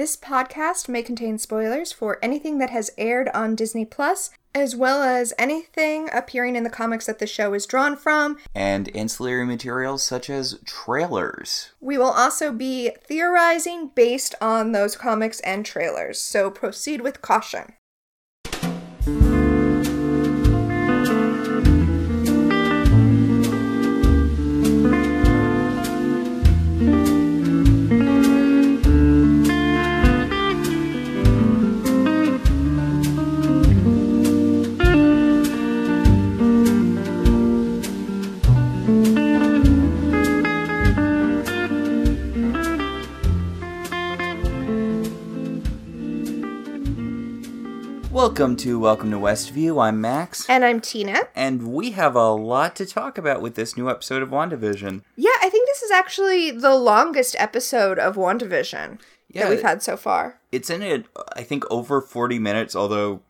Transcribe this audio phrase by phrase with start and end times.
[0.00, 5.02] This podcast may contain spoilers for anything that has aired on Disney Plus, as well
[5.02, 8.38] as anything appearing in the comics that the show is drawn from.
[8.54, 11.72] And ancillary materials such as trailers.
[11.82, 17.74] We will also be theorizing based on those comics and trailers, so proceed with caution.
[48.30, 49.82] Welcome to Welcome to Westview.
[49.82, 50.48] I'm Max.
[50.48, 51.22] And I'm Tina.
[51.34, 55.02] And we have a lot to talk about with this new episode of WandaVision.
[55.16, 59.42] Yeah, I think this is actually the longest episode of WandaVision Yeah.
[59.42, 60.38] that we've had so far.
[60.52, 63.22] It's in it, I think, over 40 minutes, although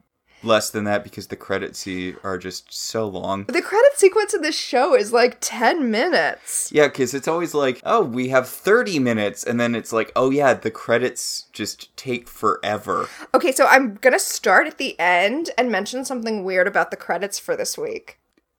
[0.43, 1.87] less than that because the credits
[2.23, 3.45] are just so long.
[3.45, 6.71] The credit sequence in this show is like 10 minutes.
[6.73, 10.30] Yeah, because it's always like, oh, we have 30 minutes, and then it's like, oh,
[10.30, 13.09] yeah, the credits just take forever.
[13.35, 17.38] Okay, so I'm gonna start at the end and mention something weird about the credits
[17.38, 18.18] for this week.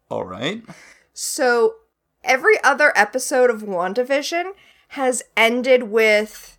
[0.10, 0.64] All right.
[1.14, 1.76] So,
[2.24, 4.52] every other episode of WandaVision
[4.90, 6.58] has ended with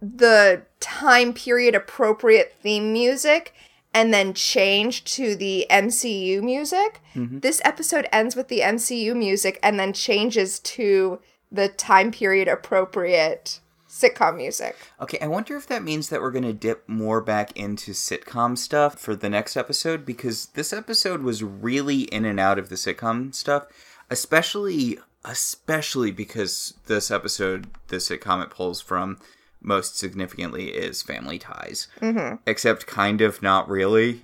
[0.00, 3.54] the time period appropriate theme music
[3.94, 7.00] and then changed to the MCU music.
[7.14, 7.40] Mm-hmm.
[7.40, 13.60] This episode ends with the MCU music and then changes to the time period appropriate
[13.92, 14.74] sitcom music.
[15.00, 18.56] Okay, I wonder if that means that we're going to dip more back into sitcom
[18.56, 22.76] stuff for the next episode because this episode was really in and out of the
[22.76, 23.66] sitcom stuff,
[24.10, 29.18] especially especially because this episode the sitcom it pulls from
[29.62, 31.88] most significantly is Family Ties.
[32.00, 32.36] Mm-hmm.
[32.46, 34.22] Except kind of not really.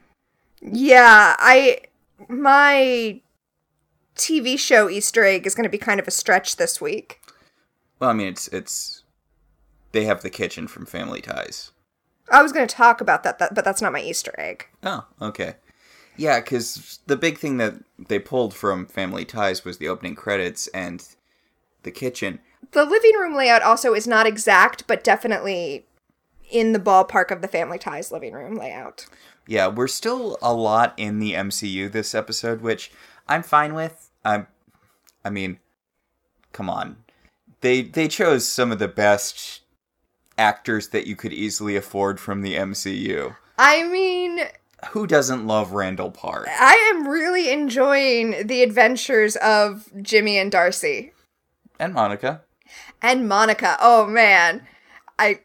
[0.60, 1.80] Yeah, I
[2.28, 3.20] my
[4.16, 7.20] TV show Easter egg is going to be kind of a stretch this week.
[7.98, 9.02] Well, I mean it's it's
[9.92, 11.72] they have the kitchen from Family Ties.
[12.30, 14.66] I was going to talk about that, that, but that's not my Easter egg.
[14.82, 15.54] Oh, okay.
[16.16, 20.66] Yeah, because the big thing that they pulled from Family Ties was the opening credits
[20.68, 21.02] and
[21.84, 22.40] the kitchen.
[22.72, 25.86] The living room layout also is not exact, but definitely
[26.50, 29.06] in the ballpark of the Family Ties living room layout.
[29.46, 32.90] Yeah, we're still a lot in the MCU this episode, which
[33.26, 34.10] I'm fine with.
[34.24, 34.46] I'm,
[35.24, 35.58] I mean,
[36.52, 36.96] come on,
[37.60, 39.62] they they chose some of the best
[40.36, 43.36] actors that you could easily afford from the MCU.
[43.58, 44.40] I mean,
[44.90, 46.46] Who doesn't love Randall Park?
[46.48, 51.12] I am really enjoying the adventures of Jimmy and Darcy
[51.80, 52.42] And Monica.
[53.02, 53.76] And Monica.
[53.80, 54.66] Oh man,
[55.18, 55.40] I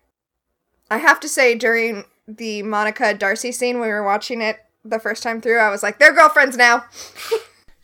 [0.90, 5.00] I have to say during the Monica Darcy scene when we were watching it the
[5.00, 6.86] first time through, I was like, they're girlfriends now.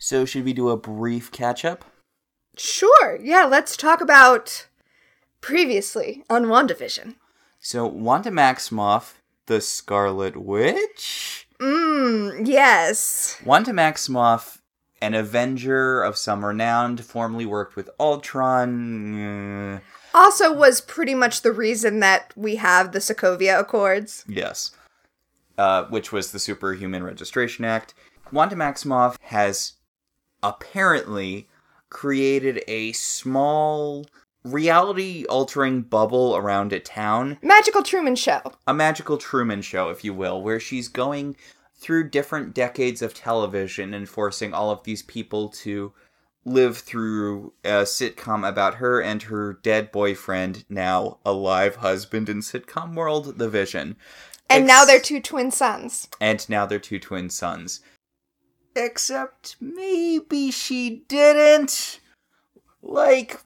[0.02, 1.84] So should we do a brief catch up?
[2.56, 4.66] Sure, yeah, let's talk about
[5.42, 7.16] previously on WandaVision.
[7.58, 11.46] So Wanda Maximoff, the Scarlet Witch.
[11.60, 13.36] Mmm, yes.
[13.44, 14.59] Wanda Maximoff,
[15.02, 19.80] an Avenger of some renown, formerly worked with Ultron.
[20.14, 24.24] Also was pretty much the reason that we have the Sokovia Accords.
[24.28, 24.72] yes.
[25.58, 27.92] Uh, which was the Superhuman Registration Act.
[28.32, 29.74] Wanda Maximoff has
[30.42, 31.48] apparently
[31.90, 34.06] created a small
[34.42, 38.40] reality altering bubble around a town Magical Truman Show.
[38.66, 41.36] a magical Truman show, if you will, where she's going
[41.80, 45.92] through different decades of television and forcing all of these people to
[46.44, 52.94] live through a sitcom about her and her dead boyfriend, now alive husband in sitcom
[52.94, 53.96] world, The Vision.
[54.48, 56.08] And Ex- now they're two twin sons.
[56.20, 57.80] And now they're two twin sons.
[58.76, 62.00] Except maybe she didn't.
[62.82, 63.40] Like,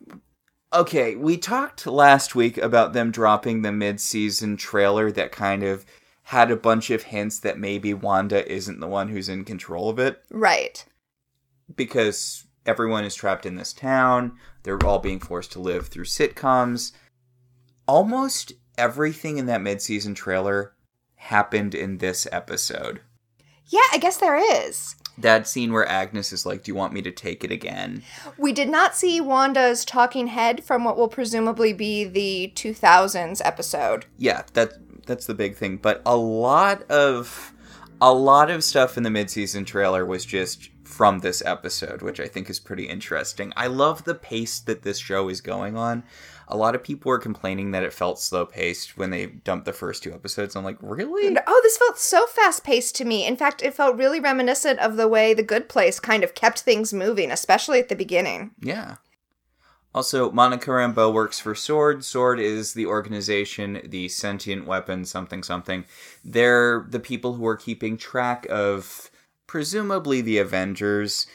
[0.73, 5.85] okay, we talked last week about them dropping the mid season trailer that kind of
[6.29, 9.99] had a bunch of hints that maybe Wanda isn't the one who's in control of
[9.99, 10.85] it Right.
[11.75, 14.39] because everyone is trapped in this town.
[14.63, 16.93] They're all being forced to live through sitcoms.
[17.87, 20.75] Almost everything in that mid season trailer
[21.17, 23.01] happened in this episode.
[23.67, 24.97] Yeah, I guess there is.
[25.17, 28.03] That scene where Agnes is like, Do you want me to take it again?
[28.37, 34.07] We did not see Wanda's talking head from what will presumably be the 2000s episode.
[34.19, 34.73] Yeah, that
[35.07, 35.77] that's the big thing.
[35.77, 37.53] But a lot of
[38.01, 42.27] a lot of stuff in the mid-season trailer was just from this episode, which I
[42.27, 43.53] think is pretty interesting.
[43.57, 46.05] I love the pace that this show is going on.
[46.47, 49.73] A lot of people were complaining that it felt slow paced when they dumped the
[49.73, 50.55] first two episodes.
[50.55, 51.37] I'm like, really?
[51.47, 53.27] Oh, this felt so fast paced to me.
[53.27, 56.61] In fact, it felt really reminiscent of the way The Good Place kind of kept
[56.61, 58.53] things moving, especially at the beginning.
[58.61, 58.97] Yeah.
[59.95, 62.05] Also, Monica Rambeau works for SWORD.
[62.05, 65.85] SWORD is the organization, the sentient weapon, something, something.
[66.25, 69.09] They're the people who are keeping track of
[69.47, 71.29] presumably the Avengers.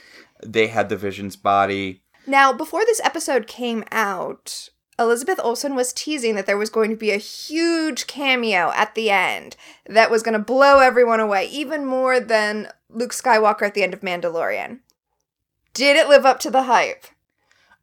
[0.45, 2.01] They had the Vision's body.
[2.27, 4.69] Now, before this episode came out,
[4.99, 9.09] Elizabeth Olsen was teasing that there was going to be a huge cameo at the
[9.09, 13.83] end that was going to blow everyone away, even more than Luke Skywalker at the
[13.83, 14.79] end of Mandalorian.
[15.73, 17.05] Did it live up to the hype?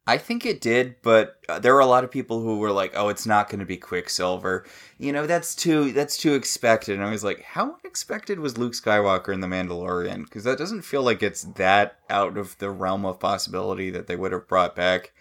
[0.07, 2.93] I think it did, but uh, there were a lot of people who were like,
[2.95, 4.65] "Oh, it's not going to be Quicksilver."
[4.97, 6.95] You know, that's too that's too expected.
[6.95, 10.83] And I was like, "How unexpected was Luke Skywalker in The Mandalorian?" Because that doesn't
[10.83, 14.75] feel like it's that out of the realm of possibility that they would have brought
[14.75, 15.11] back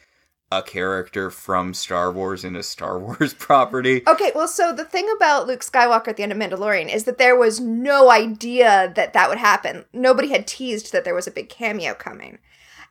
[0.53, 4.03] a character from Star Wars in a Star Wars property.
[4.07, 7.19] Okay, well, so the thing about Luke Skywalker at the end of Mandalorian is that
[7.19, 9.85] there was no idea that that would happen.
[9.93, 12.39] Nobody had teased that there was a big cameo coming.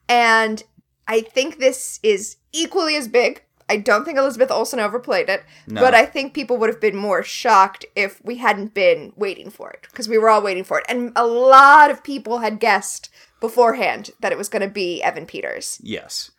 [0.07, 0.63] And
[1.07, 3.43] I think this is equally as big.
[3.67, 5.81] I don't think Elizabeth Olsen overplayed it, No.
[5.81, 9.71] but I think people would have been more shocked if we hadn't been waiting for
[9.71, 10.85] it because we were all waiting for it.
[10.87, 13.09] And a lot of people had guessed
[13.39, 16.29] beforehand that it was going to be Evan Peters, Yes.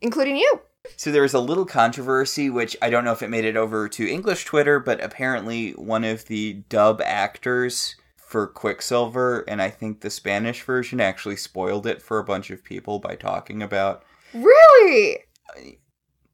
[0.00, 0.60] including you.
[0.96, 3.88] So there was a little controversy, which I don't know if it made it over
[3.88, 7.96] to English Twitter, but apparently one of the dub actors
[8.34, 12.64] for Quicksilver, and I think the Spanish version actually spoiled it for a bunch of
[12.64, 14.02] people by talking about
[14.32, 15.18] Really?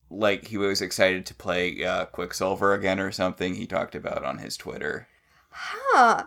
[0.08, 3.54] like he was excited to play uh, Quicksilver again or something.
[3.54, 5.08] He talked about on his Twitter.
[5.50, 6.24] Huh.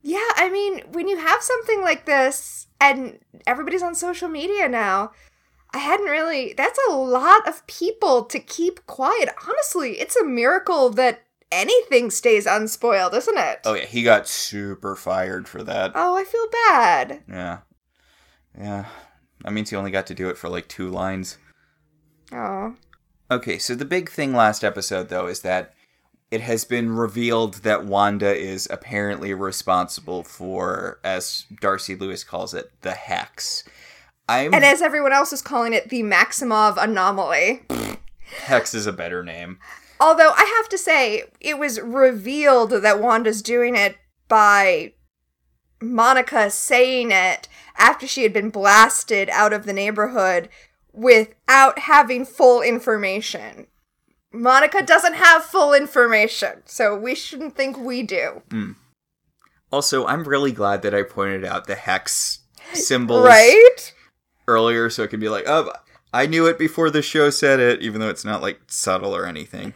[0.00, 5.12] Yeah, I mean, when you have something like this and everybody's on social media now,
[5.74, 6.54] I hadn't really.
[6.54, 9.28] That's a lot of people to keep quiet.
[9.46, 11.20] Honestly, it's a miracle that
[11.52, 13.60] anything stays unspoiled, isn't it?
[13.64, 15.92] Oh yeah, he got super fired for that.
[15.94, 17.22] Oh, I feel bad.
[17.28, 17.58] Yeah,
[18.58, 18.86] yeah.
[19.44, 21.38] That means he only got to do it for like two lines.
[22.32, 22.74] Oh.
[23.30, 25.72] Okay, so the big thing last episode, though, is that
[26.30, 32.70] it has been revealed that Wanda is apparently responsible for, as Darcy Lewis calls it,
[32.82, 33.64] the hex.
[34.28, 37.62] I'm And as everyone else is calling it, the Maximoff anomaly.
[38.30, 39.58] hex is a better name.
[40.00, 43.96] Although I have to say, it was revealed that Wanda's doing it
[44.28, 44.94] by
[45.82, 50.48] Monica saying it after she had been blasted out of the neighborhood
[50.92, 53.66] without having full information.
[54.32, 58.42] Monica doesn't have full information, so we shouldn't think we do.
[58.50, 58.72] Hmm.
[59.72, 62.40] Also, I'm really glad that I pointed out the hex
[62.72, 63.94] symbols Right?
[64.48, 65.72] earlier, so it can be like, oh,
[66.12, 69.26] I knew it before the show said it, even though it's not like subtle or
[69.26, 69.74] anything.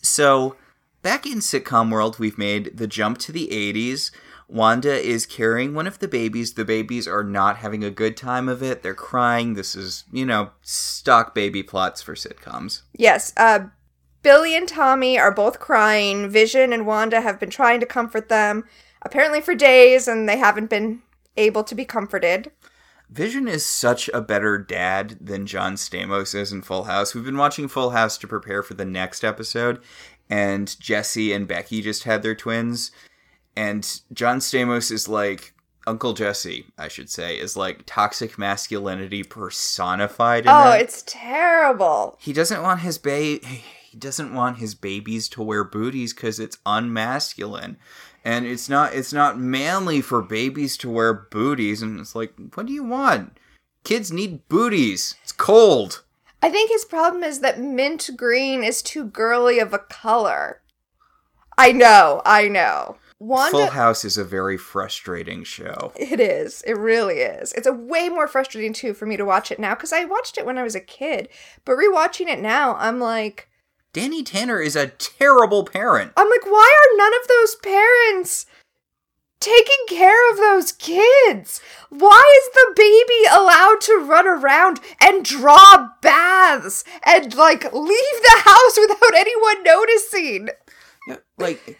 [0.00, 0.56] So,
[1.02, 4.10] back in sitcom world, we've made the jump to the 80s.
[4.48, 6.54] Wanda is carrying one of the babies.
[6.54, 8.82] The babies are not having a good time of it.
[8.82, 9.54] They're crying.
[9.54, 12.82] This is, you know, stock baby plots for sitcoms.
[12.96, 13.66] Yes, uh,
[14.22, 16.30] Billy and Tommy are both crying.
[16.30, 18.64] Vision and Wanda have been trying to comfort them,
[19.02, 21.02] apparently for days, and they haven't been
[21.36, 22.50] able to be comforted.
[23.10, 27.14] Vision is such a better dad than John Stamos is in Full House.
[27.14, 29.80] We've been watching Full House to prepare for the next episode,
[30.28, 32.90] and Jesse and Becky just had their twins.
[33.56, 35.54] And John Stamos is like
[35.86, 40.44] Uncle Jesse, I should say, is like toxic masculinity personified.
[40.44, 40.80] In Oh, that.
[40.80, 42.18] it's terrible.
[42.20, 46.58] he doesn't want his ba- he doesn't want his babies to wear booties because it's
[46.66, 47.76] unmasculine
[48.26, 52.66] and it's not it's not manly for babies to wear booties and it's like what
[52.66, 53.38] do you want
[53.84, 56.02] kids need booties it's cold
[56.42, 60.60] I think his problem is that mint green is too girly of a color.
[61.58, 62.98] I know, I know.
[63.18, 63.50] Wanda.
[63.50, 66.60] full house is a very frustrating show It is.
[66.66, 67.52] It really is.
[67.54, 70.36] It's a way more frustrating too for me to watch it now because I watched
[70.36, 71.30] it when I was a kid,
[71.64, 73.48] but rewatching it now, I'm like,
[73.96, 78.44] danny tanner is a terrible parent I'm like, why are none of those parents
[79.40, 81.60] taking care of those kids?
[81.88, 88.40] Why is the baby allowed to run around and draw baths and like leave the
[88.44, 90.48] house without anyone noticing?
[91.38, 91.78] Like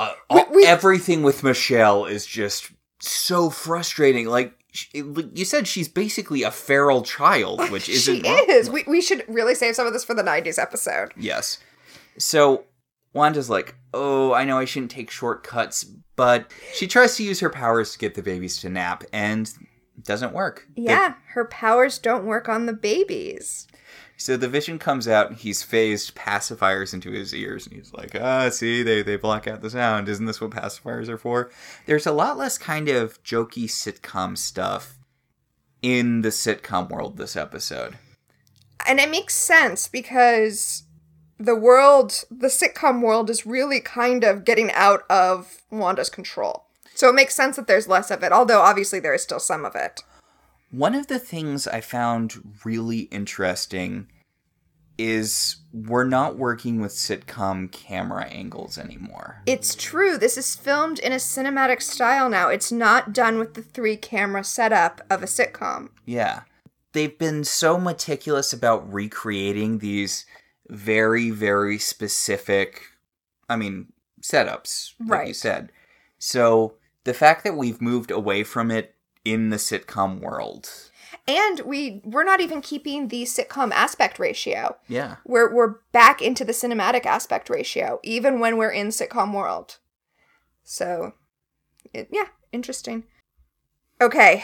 [0.00, 5.88] uh, We- we- everything with michelle is just so frustrating like sh- you said she's
[5.88, 8.46] basically a feral child which isn't she wrong.
[8.48, 8.68] is.
[8.68, 11.12] We, we should really save some of this for the 90s episode.
[11.16, 11.58] Yes.
[12.18, 12.64] So
[13.14, 15.84] Wanda's like, oh, I know I shouldn't take shortcuts,
[16.16, 19.50] but she tries to use her powers to get the babies to nap, and
[20.02, 20.66] doesn't work.
[20.74, 23.66] Yeah, her powers don't work on the babies.
[24.22, 28.14] So the vision comes out, and he's phased pacifiers into his ears, and he's like,
[28.20, 30.08] ah, see, they, they block out the sound.
[30.08, 31.50] Isn't this what pacifiers are for?
[31.86, 34.98] There's a lot less kind of jokey sitcom stuff
[35.82, 37.98] in the sitcom world this episode.
[38.86, 40.84] And it makes sense because
[41.38, 46.66] the world, the sitcom world, is really kind of getting out of Wanda's control.
[46.94, 49.64] So it makes sense that there's less of it, although obviously there is still some
[49.64, 50.02] of it.
[50.72, 54.08] One of the things I found really interesting
[54.96, 59.42] is we're not working with sitcom camera angles anymore.
[59.44, 60.16] It's true.
[60.16, 62.48] This is filmed in a cinematic style now.
[62.48, 65.90] It's not done with the three camera setup of a sitcom.
[66.06, 66.42] Yeah.
[66.92, 70.24] They've been so meticulous about recreating these
[70.70, 72.82] very, very specific,
[73.46, 75.70] I mean, setups, like you said.
[76.18, 80.68] So the fact that we've moved away from it in the sitcom world,
[81.28, 84.76] And we we're not even keeping the sitcom aspect ratio.
[84.88, 85.16] yeah.
[85.24, 89.78] We're we're back into the cinematic aspect ratio, even when we're in sitcom world.
[90.64, 91.12] So,
[91.92, 93.04] it, yeah, interesting.
[94.00, 94.42] Okay,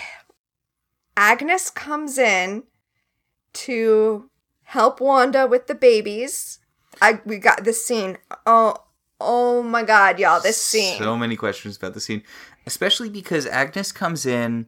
[1.16, 2.64] Agnes comes in
[3.52, 4.30] to
[4.62, 6.60] help Wanda with the babies.
[7.02, 8.18] I we got this scene.
[8.46, 8.74] Oh,
[9.20, 10.40] oh my God, y'all!
[10.40, 10.98] This scene.
[10.98, 12.22] So many questions about the scene,
[12.68, 14.66] especially because Agnes comes in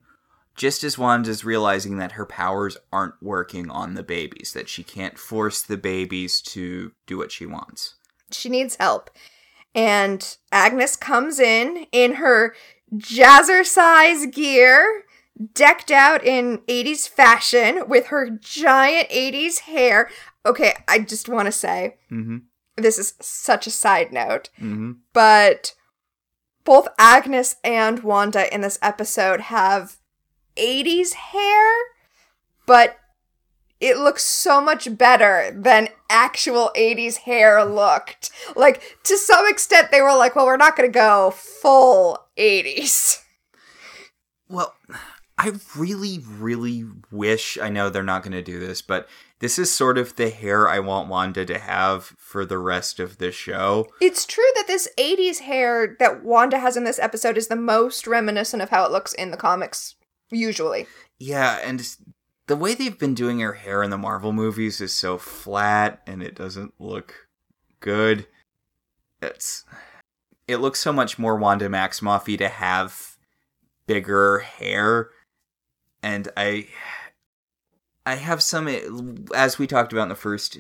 [0.57, 5.19] just as Wanda's realizing that her powers aren't working on the babies, that she can't
[5.19, 7.95] force the babies to do what she wants.
[8.33, 9.11] she needs help.
[9.75, 12.55] And Agnes comes in in her
[12.95, 15.05] jazzercise gear,
[15.55, 20.11] decked out in 80s fashion with her giant 80s hair.
[20.45, 22.39] Okay, I just want to say Mm-hmm.
[22.77, 24.93] this is such a side note, Mm-hmm.
[25.13, 25.75] but
[26.71, 29.97] both Agnes and Wanda in this episode have
[30.55, 31.69] 80s hair,
[32.65, 32.97] but
[33.81, 38.31] it looks so much better than actual 80s hair looked.
[38.55, 43.21] Like, to some extent, they were like, well, we're not going to go full 80s.
[44.49, 44.73] Well,
[45.37, 47.59] I really, really wish.
[47.61, 49.09] I know they're not going to do this, but
[49.41, 53.19] this is sort of the hair I want Wanda to have for the rest of
[53.19, 53.87] the show.
[54.01, 58.07] It's true that this 80s hair that Wanda has in this episode is the most
[58.07, 59.97] reminiscent of how it looks in the comics,
[60.31, 60.87] usually.
[61.19, 61.97] Yeah, and
[62.47, 66.23] the way they've been doing her hair in the Marvel movies is so flat and
[66.23, 67.29] it doesn't look
[67.81, 68.27] good.
[69.23, 69.65] It's
[70.47, 73.17] it looks so much more Wanda Maximoffy to have
[73.87, 75.11] bigger hair
[76.03, 76.67] and I
[78.07, 78.69] I have some
[79.35, 80.59] as we talked about in the first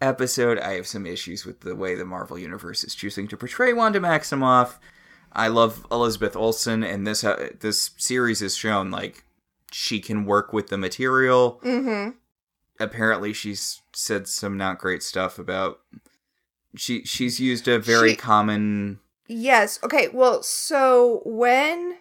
[0.00, 3.72] episode, I have some issues with the way the Marvel universe is choosing to portray
[3.72, 4.78] Wanda Maximoff.
[5.32, 9.24] I love Elizabeth Olsen, and this uh, this series has shown like
[9.70, 11.60] she can work with the material.
[11.64, 12.10] Mm-hmm.
[12.80, 15.80] Apparently, she's said some not great stuff about
[16.76, 19.78] she she's used a very She- common Yes.
[19.82, 20.08] Okay.
[20.08, 21.96] Well, so when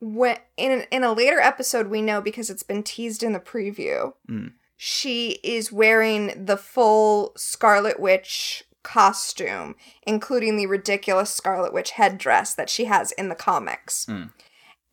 [0.00, 4.12] when in in a later episode we know because it's been teased in the preview,
[4.28, 4.52] Mm.
[4.76, 9.74] she is wearing the full Scarlet Witch costume,
[10.06, 14.06] including the ridiculous Scarlet Witch headdress that she has in the comics.
[14.06, 14.30] Mm.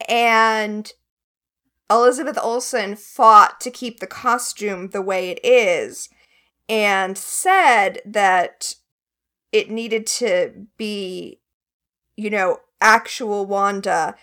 [0.10, 0.92] And
[1.92, 6.10] Elizabeth Olsen fought to keep the costume the way it is
[6.68, 8.74] and said that
[9.52, 11.40] it needed to be,
[12.18, 14.16] you know, actual Wanda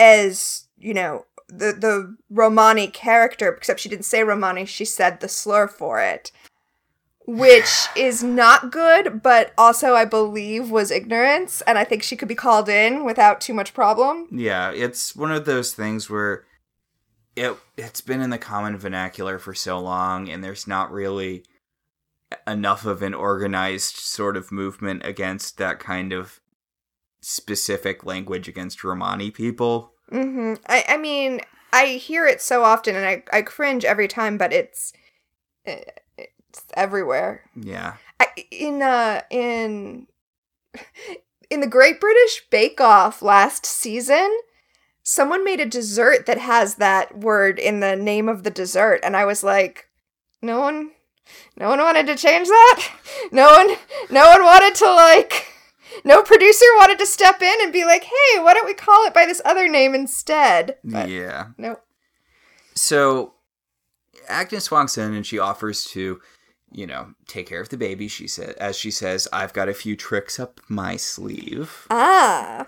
[0.00, 5.28] as, you know, the the Romani character, except she didn't say Romani, she said the
[5.28, 6.32] slur for it.
[7.26, 12.28] Which is not good, but also I believe was ignorance, and I think she could
[12.28, 14.26] be called in without too much problem.
[14.32, 16.44] Yeah, it's one of those things where
[17.36, 21.44] it it's been in the common vernacular for so long and there's not really
[22.46, 26.39] enough of an organized sort of movement against that kind of
[27.20, 29.92] specific language against Romani people.
[30.10, 31.40] hmm I, I mean,
[31.72, 34.92] I hear it so often, and I, I cringe every time, but it's
[35.66, 35.82] eh,
[36.18, 37.44] it's everywhere.
[37.54, 37.94] Yeah.
[38.18, 40.06] I, in uh in
[41.50, 44.38] in the Great British Bake Off last season,
[45.02, 49.16] someone made a dessert that has that word in the name of the dessert, and
[49.16, 49.88] I was like,
[50.42, 50.92] no one,
[51.56, 52.88] no one wanted to change that.
[53.32, 53.76] No one,
[54.10, 55.46] no one wanted to like.
[56.04, 59.14] No producer wanted to step in and be like, "Hey, why don't we call it
[59.14, 61.48] by this other name instead?" But yeah.
[61.58, 61.78] no.
[62.74, 63.34] So
[64.28, 66.20] Agnes walks in and she offers to
[66.72, 68.08] you know, take care of the baby.
[68.08, 71.86] She said, as she says, I've got a few tricks up my sleeve.
[71.90, 72.66] Ah.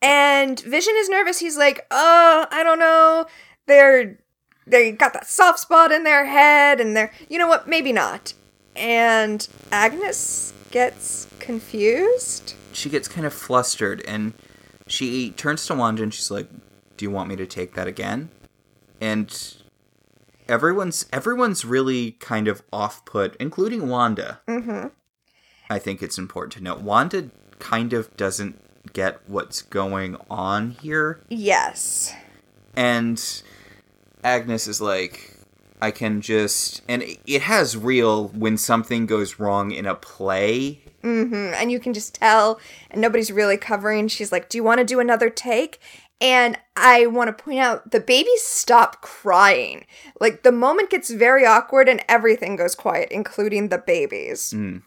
[0.00, 1.38] And Vision is nervous.
[1.38, 3.26] He's like, "Oh, I don't know.
[3.66, 4.18] They're
[4.66, 8.34] they got that soft spot in their head and they're, you know what, maybe not."
[8.76, 12.54] And Agnes gets confused.
[12.72, 14.32] She gets kind of flustered and
[14.88, 16.48] she turns to Wanda and she's like,
[16.96, 18.28] "Do you want me to take that again?"
[19.00, 19.32] And
[20.48, 24.40] everyone's everyone's really kind of off put, including Wanda.
[24.48, 24.90] Mhm.
[25.70, 28.60] I think it's important to note Wanda kind of doesn't
[28.92, 31.20] get what's going on here.
[31.28, 32.12] Yes.
[32.74, 33.22] And
[34.24, 35.33] Agnes is like,
[35.84, 36.82] I can just.
[36.88, 40.80] And it- has real when something goes wrong in a play.
[41.02, 41.52] Mhm.
[41.52, 42.58] And you can just tell
[42.90, 44.08] and nobody's really covering.
[44.08, 45.78] She's like, "Do you want to do another take?"
[46.20, 49.84] And I want to point out the babies stop crying.
[50.20, 54.54] Like the moment gets very awkward and everything goes quiet, including the babies.
[54.56, 54.82] Mm.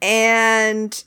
[0.00, 1.04] And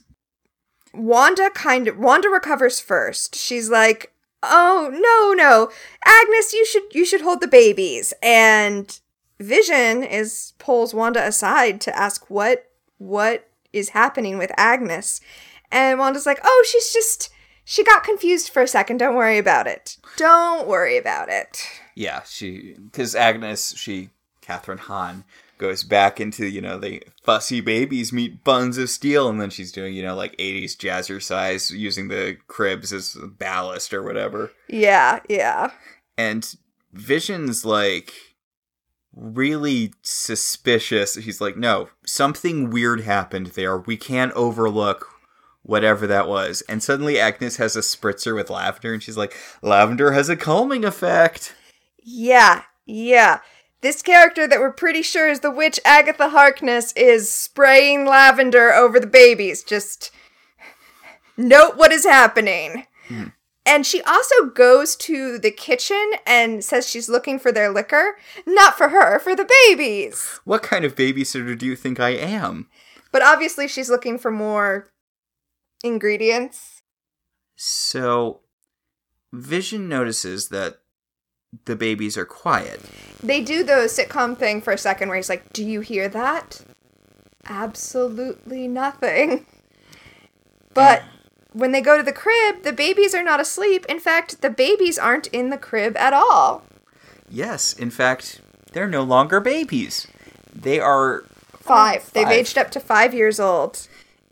[0.92, 3.34] Wanda kind of Wanda recovers first.
[3.34, 4.12] She's like,
[4.48, 5.70] "Oh, no, no.
[6.04, 8.98] Agnes, you should you should hold the babies." And
[9.38, 15.20] Vision is pulls Wanda aside to ask what what is happening with Agnes.
[15.70, 17.30] And Wanda's like, "Oh, she's just
[17.64, 18.98] she got confused for a second.
[18.98, 19.96] Don't worry about it.
[20.16, 22.74] Don't worry about it." Yeah, she.
[22.74, 24.10] Because Agnes, she.
[24.46, 25.24] Kathryn Hahn
[25.58, 29.72] goes back into, you know, the fussy babies meet buns of steel, and then she's
[29.72, 34.52] doing, you know, like 80s jazzercise using the cribs as ballast or whatever.
[34.68, 35.70] Yeah, yeah.
[36.18, 36.54] and
[36.92, 38.12] vision's like
[39.14, 45.08] really suspicious he's like no something weird happened there we can't overlook
[45.62, 50.12] whatever that was and suddenly agnes has a spritzer with lavender and she's like lavender
[50.12, 51.54] has a calming effect
[52.02, 53.40] Yeah, yeah.
[53.82, 58.98] This character that we're pretty sure is the witch Agatha Harkness is spraying lavender over
[58.98, 59.62] the babies.
[59.62, 60.10] Just
[61.36, 62.86] note what is happening.
[63.08, 63.24] Hmm.
[63.64, 68.16] And she also goes to the kitchen and says she's looking for their liquor.
[68.46, 70.40] Not for her, for the babies.
[70.44, 72.68] what kind of babysitter do you think i am
[73.12, 74.88] But obviously, she's looking for more
[75.84, 76.80] ingredients.
[77.56, 78.40] so
[79.32, 80.76] vision notices that
[81.64, 82.80] the babies are quiet
[83.22, 86.60] They do the sitcom thing for a second where he's like, Do you hear that?
[87.48, 89.46] Absolutely nothing.
[90.74, 91.04] But
[91.54, 93.86] when they go to the crib, the babies are not asleep.
[93.88, 96.64] In fact, the babies aren't in the crib at all.
[97.30, 98.40] yes in fact
[98.72, 100.06] they're no longer babies
[100.54, 101.24] they are
[101.58, 102.12] Five.
[102.12, 103.88] They've aged up to five years old.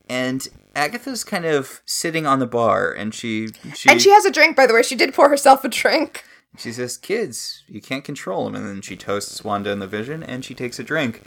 [0.09, 0.47] and
[0.77, 4.55] Agatha's kind of sitting on the bar, and she she And she has a drink,
[4.57, 4.83] by the way.
[4.83, 6.25] She did pour herself a drink.
[6.57, 10.23] She says, "Kids, you can't control them." And then she toasts Wanda in the Vision,
[10.23, 11.23] and she takes a drink.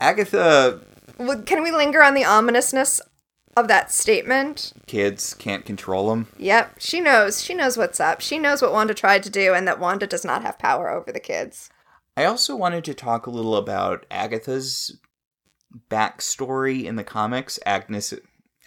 [0.00, 0.80] Agatha,
[1.18, 3.00] Well, Can we linger on the ominousness
[3.56, 4.72] of that statement?
[4.86, 6.28] kids can't control them.
[6.38, 7.42] Yep, she knows.
[7.42, 8.20] She knows what's up.
[8.20, 11.12] She knows what Wanda tried to do and that Wanda does not have power over
[11.12, 11.68] the kids.
[12.16, 14.98] I also wanted to talk a little about Agatha's
[15.88, 17.58] backstory in the comics.
[17.66, 18.14] Agnes,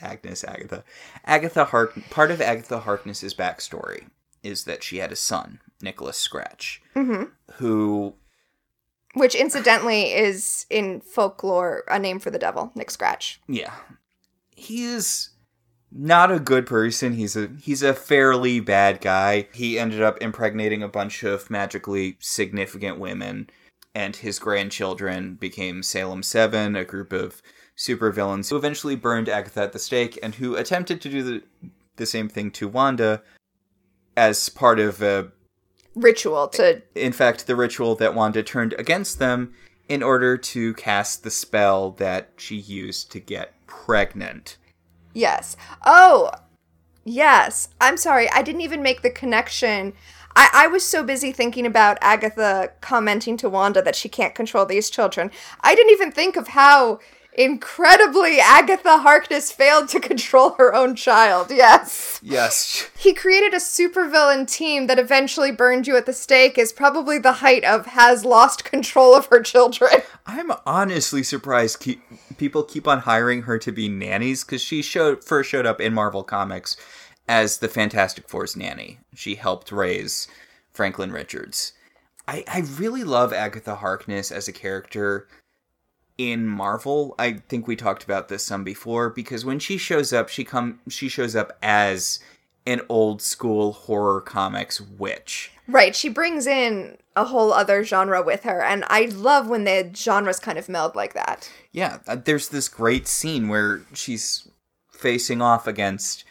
[0.01, 0.83] Agnes, Agatha,
[1.25, 1.97] Agatha Hark.
[2.09, 4.07] Part of Agatha Harkness's backstory
[4.43, 7.25] is that she had a son, Nicholas Scratch, mm-hmm.
[7.55, 8.15] who
[9.13, 13.39] Which, incidentally, is in folklore a name for the devil, Nick Scratch.
[13.47, 13.73] yeah.
[14.55, 15.29] He is
[15.91, 17.13] not a good person.
[17.13, 19.47] He's a he's a fairly bad guy.
[19.53, 23.49] He ended up impregnating a bunch of magically significant women
[23.95, 27.41] and his grandchildren became salem 7 a group of
[27.77, 31.43] supervillains who eventually burned agatha at the stake and who attempted to do the,
[31.97, 33.21] the same thing to wanda
[34.15, 35.31] as part of a
[35.95, 36.81] Ritual to.
[36.95, 39.53] in fact, the ritual that Wanda turned against them
[39.87, 44.57] in order to cast the spell that she used to get pregnant.
[45.13, 45.55] Yes.
[45.85, 46.31] Oh,
[47.03, 47.69] yes.
[47.79, 48.29] I'm sorry.
[48.31, 49.93] I didn't even make the connection.
[50.35, 54.65] I, I was so busy thinking about Agatha commenting to Wanda that she can't control
[54.65, 55.31] these children.
[55.61, 56.99] I didn't even think of how
[57.35, 61.51] incredibly Agatha Harkness failed to control her own child.
[61.51, 62.19] Yes.
[62.21, 62.89] Yes.
[62.97, 67.33] He created a supervillain team that eventually burned you at the stake is probably the
[67.33, 70.01] height of has lost control of her children.
[70.25, 72.01] I'm honestly surprised keep,
[72.37, 75.93] people keep on hiring her to be nannies because she showed first showed up in
[75.93, 76.77] Marvel Comics
[77.27, 78.99] as the Fantastic Four's nanny.
[79.13, 80.27] She helped raise
[80.71, 81.73] Franklin Richards.
[82.27, 85.27] I, I really love Agatha Harkness as a character
[86.17, 87.15] in Marvel.
[87.17, 90.79] I think we talked about this some before because when she shows up, she come
[90.87, 92.19] she shows up as
[92.65, 95.51] an old school horror comics witch.
[95.67, 99.91] Right, she brings in a whole other genre with her, and I love when the
[99.95, 101.51] genres kind of meld like that.
[101.71, 104.47] Yeah, uh, there's this great scene where she's
[104.91, 106.25] facing off against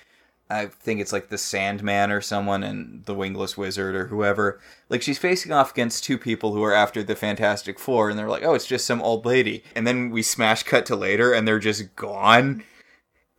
[0.53, 4.61] I think it's like the Sandman or someone and the Wingless Wizard or whoever.
[4.89, 8.29] Like she's facing off against two people who are after the Fantastic Four and they're
[8.29, 11.49] like, "Oh, it's just some old lady." And then we smash cut to later and
[11.49, 12.65] they're just gone.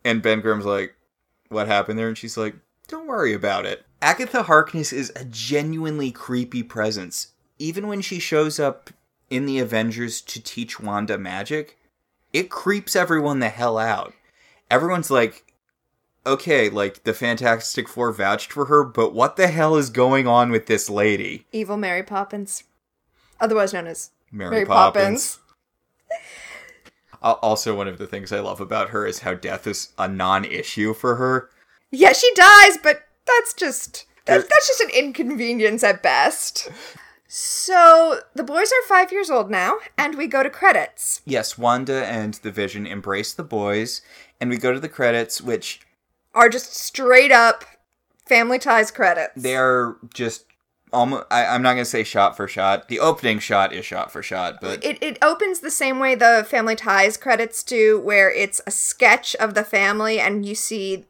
[0.04, 0.94] And Ben Grimm's like,
[1.48, 2.56] "What happened there?" And she's like,
[2.88, 7.28] "Don't worry about it." Agatha Harkness is a genuinely creepy presence.
[7.58, 8.90] Even when she shows up
[9.30, 11.78] in the Avengers to teach Wanda magic,
[12.32, 14.12] it creeps everyone the hell out.
[14.70, 15.53] Everyone's like,
[16.26, 20.50] okay, like the Fantastic Four vouched for her, but what the hell is going on
[20.50, 21.46] with this lady?
[21.52, 22.64] Evil Mary Poppins,
[23.40, 25.38] otherwise known as Mary, Mary Poppins.
[27.22, 30.08] Al- Also, one of the things I love about her is how death is a
[30.08, 31.50] non-issue for her.
[31.90, 36.70] Yeah, she dies, but that's just that's, that's just an inconvenience at best.
[37.28, 41.20] So the boys are five years old now, and we go to credits.
[41.24, 44.02] Yes, Wanda and the Vision embrace the boys,
[44.40, 45.80] and we go to the credits, which
[46.34, 47.64] Are just straight up
[48.26, 49.40] Family Ties credits.
[49.40, 50.46] they are just
[50.92, 51.24] almost.
[51.30, 52.88] I, I'm not gonna say shot for shot.
[52.88, 56.44] The opening shot is shot for shot, but It, it opens the same way the
[56.48, 61.04] Family Ties credits do, where it's a sketch of the family, and you see,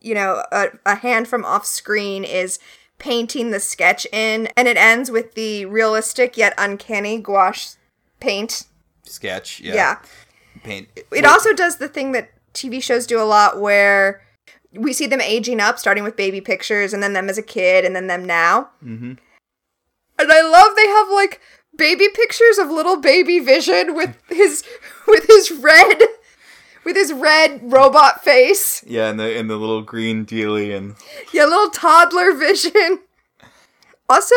[0.00, 2.58] you know, a, a hand from off screen is
[2.98, 7.76] painting the sketch in, and it ends with the realistic yet uncanny gouache
[8.20, 8.64] paint.
[9.04, 9.60] sketch.
[9.60, 9.74] Yeah.
[9.74, 9.98] Yeah.
[10.62, 10.88] Paint.
[11.12, 14.20] It also does the thing that TV shows do a lot where
[14.72, 17.84] we see them aging up, starting with baby pictures, and then them as a kid,
[17.84, 18.70] and then them now.
[18.84, 19.14] Mm-hmm.
[20.18, 21.40] And I love they have like
[21.76, 24.64] baby pictures of little baby Vision with his
[25.08, 26.02] with his red
[26.84, 28.84] with his red robot face.
[28.86, 30.94] Yeah, and the and the little green dealy and
[31.32, 33.00] Yeah, little toddler Vision.
[34.08, 34.34] Also,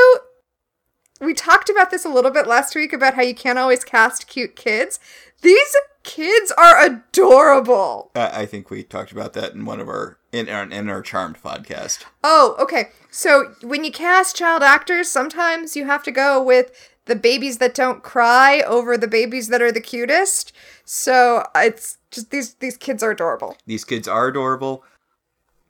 [1.20, 4.28] we talked about this a little bit last week about how you can't always cast
[4.28, 5.00] cute kids.
[5.42, 8.12] These kids are adorable.
[8.16, 11.02] I I think we talked about that in one of our in our in our
[11.02, 12.04] Charmed podcast.
[12.24, 12.90] Oh, okay.
[13.10, 16.72] So when you cast child actors, sometimes you have to go with
[17.06, 20.54] the babies that don't cry over the babies that are the cutest.
[20.86, 23.58] So it's just these these kids are adorable.
[23.66, 24.84] These kids are adorable.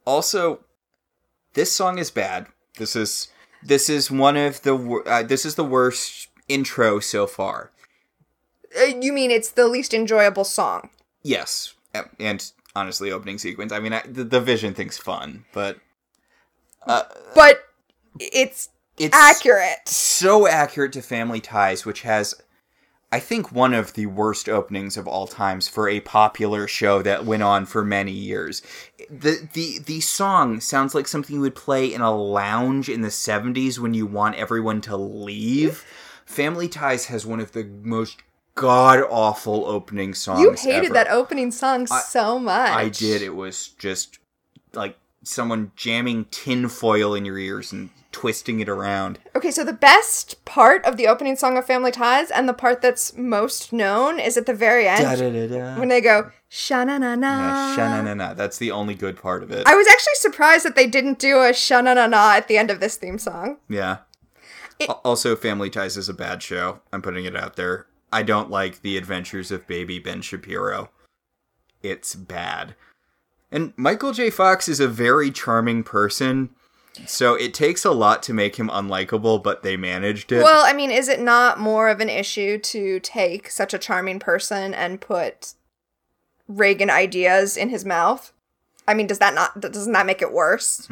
[0.05, 0.59] Also,
[1.53, 2.47] this song is bad.
[2.77, 3.29] This is
[3.61, 7.71] this is one of the uh, this is the worst intro so far.
[8.79, 10.89] Uh, you mean it's the least enjoyable song?
[11.21, 11.73] Yes,
[12.19, 13.71] and honestly, opening sequence.
[13.71, 15.77] I mean, I, the, the Vision thing's fun, but
[16.85, 17.63] But
[18.19, 19.87] it's it's accurate.
[19.87, 22.35] so accurate to Family Ties, which has,
[23.11, 27.25] I think, one of the worst openings of all times for a popular show that
[27.25, 28.61] went on for many years.
[29.09, 33.09] the the The song sounds like something you would play in a lounge in the
[33.09, 35.85] '70s when you want everyone to leave.
[36.25, 38.21] Family Ties has one of the most
[38.55, 40.39] god awful opening song.
[40.41, 40.93] You hated ever.
[40.93, 42.69] that opening song so much.
[42.71, 43.21] I did.
[43.21, 44.19] It was just
[44.73, 49.17] like someone jamming tinfoil in your ears and twisting it around.
[49.35, 52.81] Okay, so the best part of the opening song of Family Ties and the part
[52.81, 55.79] that's most known is at the very end Da-da-da-da.
[55.79, 57.27] when they go sha na na na.
[57.27, 58.33] Yeah, sha-na-na-na.
[58.35, 59.65] That's the only good part of it.
[59.65, 62.57] I was actually surprised that they didn't do a sha na na na at the
[62.57, 63.57] end of this theme song.
[63.69, 63.97] yeah.
[64.81, 66.81] Al- also, Family Ties is a bad show.
[66.91, 67.85] I'm putting it out there.
[68.13, 70.89] I don't like the adventures of baby Ben Shapiro.
[71.81, 72.75] It's bad.
[73.51, 74.29] And Michael J.
[74.29, 76.49] Fox is a very charming person,
[77.05, 80.43] so it takes a lot to make him unlikable, but they managed it.
[80.43, 84.19] Well, I mean, is it not more of an issue to take such a charming
[84.19, 85.53] person and put
[86.47, 88.31] Reagan ideas in his mouth?
[88.87, 90.87] I mean, does that not doesn't that make it worse?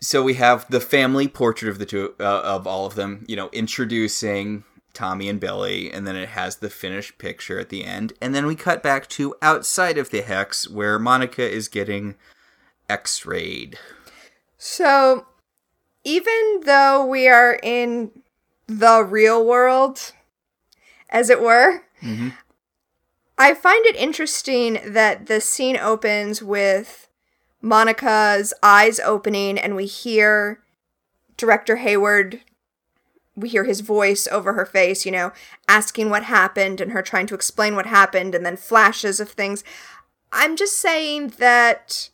[0.00, 3.36] so we have the family portrait of the two uh, of all of them you
[3.36, 4.64] know introducing
[4.94, 8.46] tommy and billy and then it has the finished picture at the end and then
[8.46, 12.14] we cut back to outside of the hex where monica is getting
[12.88, 13.78] x-rayed
[14.66, 15.26] So,
[16.04, 18.10] even though we are in
[18.66, 20.12] the real world,
[21.10, 22.30] as it were, mm-hmm.
[23.36, 27.08] I find it interesting that the scene opens with
[27.60, 30.60] Monica's eyes opening, and we hear
[31.36, 32.40] director Hayward.
[33.36, 35.32] We hear his voice over her face, you know,
[35.68, 39.64] asking what happened and her trying to explain what happened, and then flashes of things.
[40.32, 42.10] I'm just saying that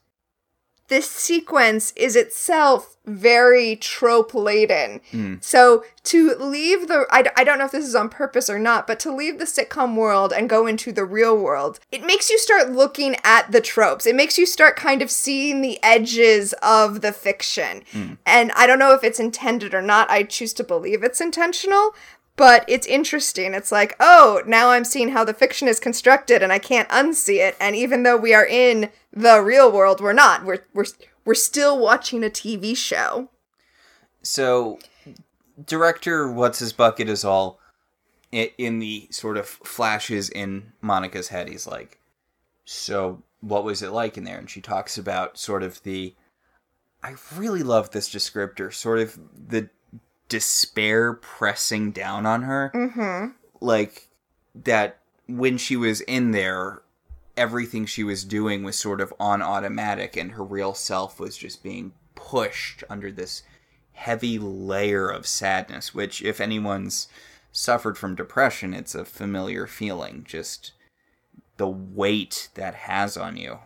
[0.90, 5.00] this sequence is itself very trope laden.
[5.10, 5.36] Hmm.
[5.40, 8.86] So to leave the, I, I don't know if this is on purpose or not,
[8.86, 12.38] but to leave the sitcom world and go into the real world, it makes you
[12.38, 14.04] start looking at the tropes.
[14.04, 17.82] It makes you start kind of seeing the edges of the fiction.
[17.92, 18.14] Hmm.
[18.26, 20.10] And I don't know if it's intended or not.
[20.10, 21.94] I choose to believe it's intentional.
[22.40, 23.52] But it's interesting.
[23.52, 27.36] It's like, oh, now I'm seeing how the fiction is constructed and I can't unsee
[27.36, 27.54] it.
[27.60, 30.46] And even though we are in the real world, we're not.
[30.46, 30.86] We're we're
[31.26, 33.28] we're still watching a TV show.
[34.22, 34.78] So,
[35.66, 37.60] director What's His Bucket is all
[38.32, 41.46] in the sort of flashes in Monica's head.
[41.46, 42.00] He's like,
[42.64, 44.38] So, what was it like in there?
[44.38, 46.14] And she talks about sort of the.
[47.02, 49.68] I really love this descriptor, sort of the
[50.30, 52.72] despair pressing down on her.
[52.74, 53.32] Mm-hmm.
[53.60, 54.08] Like,
[54.54, 56.80] that when she was in there,
[57.36, 61.62] everything she was doing was sort of on automatic, and her real self was just
[61.62, 63.42] being pushed under this
[63.92, 67.08] heavy layer of sadness, which, if anyone's
[67.52, 70.24] suffered from depression, it's a familiar feeling.
[70.26, 70.72] Just
[71.58, 73.58] the weight that has on you.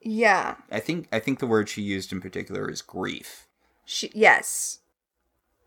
[0.00, 0.54] Yeah.
[0.70, 3.46] I think I think the word she used in particular is grief.
[3.84, 4.78] She yes.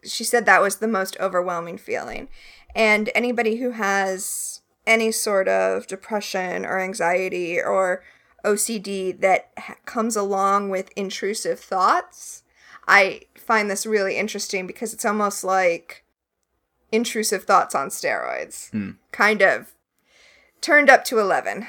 [0.04, 2.30] She said that was the most overwhelming feeling.
[2.76, 8.04] And anybody who has any sort of depression or anxiety or
[8.46, 12.44] OCD that ha- comes along with intrusive thoughts,
[12.88, 16.04] I find this really interesting because it's almost like
[16.92, 18.70] intrusive thoughts on steroids.
[18.72, 18.92] Hmm.
[19.12, 19.74] Kind of
[20.62, 21.68] turned up to 11.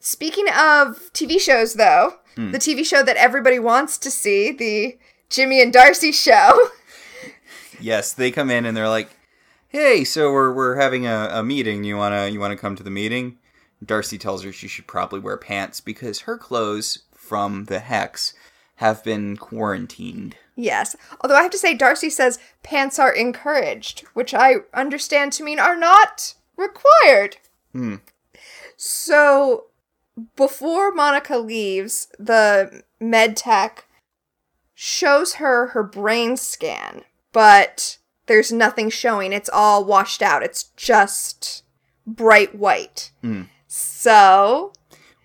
[0.00, 2.50] Speaking of TV shows, though, Hmm.
[2.50, 4.98] the TV show that everybody wants to see, the
[5.30, 6.70] Jimmy and Darcy show.
[7.84, 9.10] Yes, they come in and they're like,
[9.68, 11.84] "Hey, so we're we're having a, a meeting.
[11.84, 13.36] You wanna you wanna come to the meeting?"
[13.84, 18.32] Darcy tells her she should probably wear pants because her clothes from the hex
[18.76, 20.36] have been quarantined.
[20.56, 20.96] yes.
[21.20, 25.60] Although I have to say, Darcy says pants are encouraged, which I understand to mean
[25.60, 27.36] are not required.
[27.72, 27.96] Hmm.
[28.76, 29.66] So
[30.36, 33.84] before Monica leaves, the med tech
[34.74, 37.02] shows her her brain scan,
[37.34, 39.34] but there's nothing showing.
[39.34, 40.42] It's all washed out.
[40.42, 41.62] It's just
[42.06, 43.10] bright white.
[43.20, 43.42] Hmm.
[43.66, 44.72] So,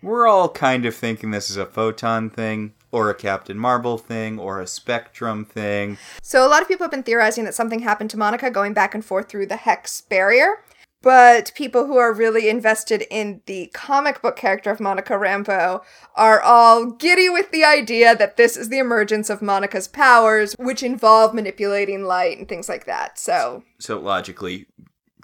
[0.02, 4.40] We're all kind of thinking this is a photon thing, or a Captain Marvel thing,
[4.40, 5.98] or a Spectrum thing.
[6.22, 8.96] so a lot of people have been theorizing that something happened to Monica going back
[8.96, 10.64] and forth through the hex barrier.
[11.02, 15.82] But people who are really invested in the comic book character of Monica Rambeau
[16.16, 20.84] are all giddy with the idea that this is the emergence of Monica's powers, which
[20.84, 23.18] involve manipulating light and things like that.
[23.18, 24.66] So, So logically,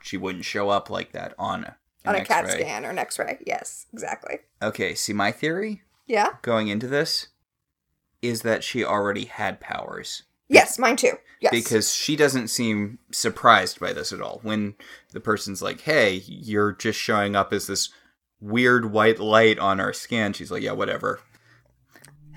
[0.02, 1.66] she wouldn't show up like that on
[2.06, 3.40] on a CAT scan or an X ray.
[3.46, 4.38] Yes, exactly.
[4.62, 6.30] Okay, see my theory Yeah?
[6.42, 7.30] going into this
[8.22, 10.24] is that she already had powers.
[10.48, 11.14] Yes, mine too.
[11.42, 11.52] Yes.
[11.52, 14.40] because she doesn't seem surprised by this at all.
[14.42, 14.76] When
[15.12, 17.90] the person's like, "Hey, you're just showing up as this
[18.40, 21.20] weird white light on our scan," she's like, "Yeah, whatever."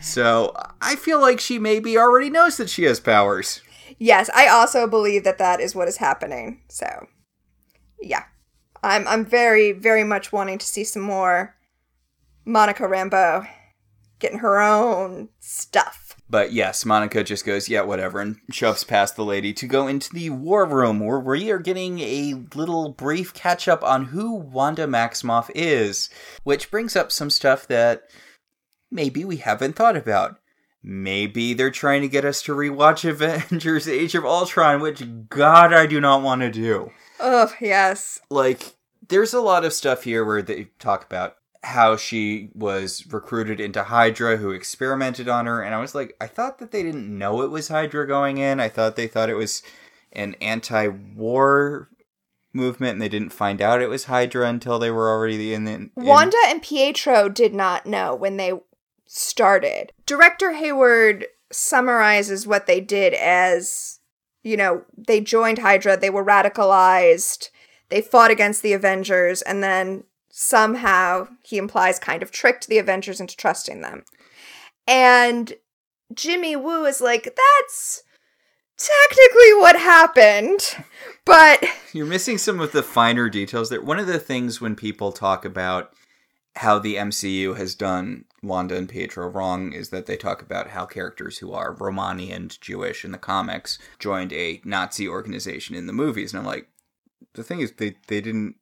[0.00, 3.62] So I feel like she maybe already knows that she has powers.
[3.98, 6.62] Yes, I also believe that that is what is happening.
[6.68, 7.06] So,
[8.00, 8.24] yeah,
[8.82, 11.56] I'm I'm very very much wanting to see some more
[12.44, 13.48] Monica Rambeau
[14.18, 16.07] getting her own stuff.
[16.30, 20.10] But yes, Monica just goes, "Yeah, whatever," and shoves past the lady to go into
[20.12, 24.86] the war room, where we are getting a little brief catch up on who Wanda
[24.86, 26.10] Maximoff is,
[26.44, 28.02] which brings up some stuff that
[28.90, 30.36] maybe we haven't thought about.
[30.82, 35.86] Maybe they're trying to get us to rewatch Avengers Age of Ultron, which, God, I
[35.86, 36.90] do not want to do.
[37.20, 38.76] Oh yes, Like,
[39.08, 41.36] there's a lot of stuff here where they talk about
[41.68, 46.26] how she was recruited into Hydra, who experimented on her, and I was like, I
[46.26, 48.58] thought that they didn't know it was Hydra going in.
[48.58, 49.62] I thought they thought it was
[50.12, 51.88] an anti war
[52.52, 55.72] movement, and they didn't find out it was Hydra until they were already in the.
[55.72, 58.52] in- Wanda and Pietro did not know when they
[59.06, 59.92] started.
[60.06, 64.00] Director Hayward summarizes what they did as,
[64.42, 67.48] you know, they joined Hydra, they were radicalized,
[67.88, 70.04] they fought against the Avengers, and then
[70.40, 74.04] somehow he implies kind of tricked the Avengers into trusting them.
[74.86, 75.52] And
[76.14, 78.04] Jimmy Woo is like, that's
[78.76, 80.76] technically what happened,
[81.24, 83.82] but You're missing some of the finer details there.
[83.82, 85.92] One of the things when people talk about
[86.54, 90.86] how the MCU has done Wanda and Pietro wrong is that they talk about how
[90.86, 95.92] characters who are Romani and Jewish in the comics joined a Nazi organization in the
[95.92, 96.32] movies.
[96.32, 96.68] And I'm like,
[97.34, 98.54] the thing is, they, they didn't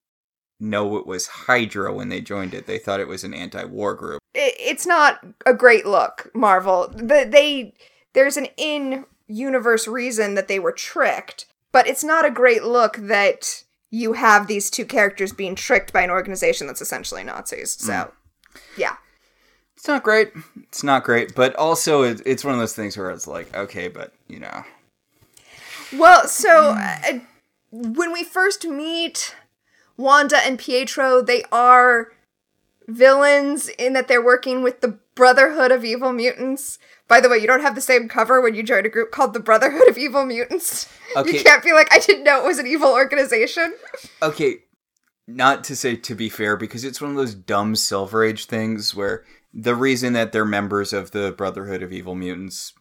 [0.58, 2.66] know it was Hydra when they joined it.
[2.66, 4.20] They thought it was an anti-war group.
[4.34, 6.88] It's not a great look, Marvel.
[6.88, 7.74] The, they
[8.14, 13.64] there's an in-universe reason that they were tricked, but it's not a great look that
[13.90, 17.72] you have these two characters being tricked by an organization that's essentially Nazis.
[17.72, 18.12] So,
[18.76, 18.96] yeah.
[19.76, 20.32] It's not great.
[20.62, 24.12] It's not great, but also it's one of those things where it's like, okay, but
[24.26, 24.64] you know,
[25.92, 27.20] Well, so uh,
[27.70, 29.34] when we first meet
[29.96, 32.12] Wanda and Pietro, they are
[32.88, 36.78] villains in that they're working with the Brotherhood of Evil Mutants.
[37.08, 39.32] By the way, you don't have the same cover when you join a group called
[39.32, 40.88] the Brotherhood of Evil Mutants.
[41.16, 41.38] Okay.
[41.38, 43.74] You can't be like, I didn't know it was an evil organization.
[44.22, 44.56] okay,
[45.26, 48.94] not to say to be fair, because it's one of those dumb Silver Age things
[48.94, 52.74] where the reason that they're members of the Brotherhood of Evil Mutants,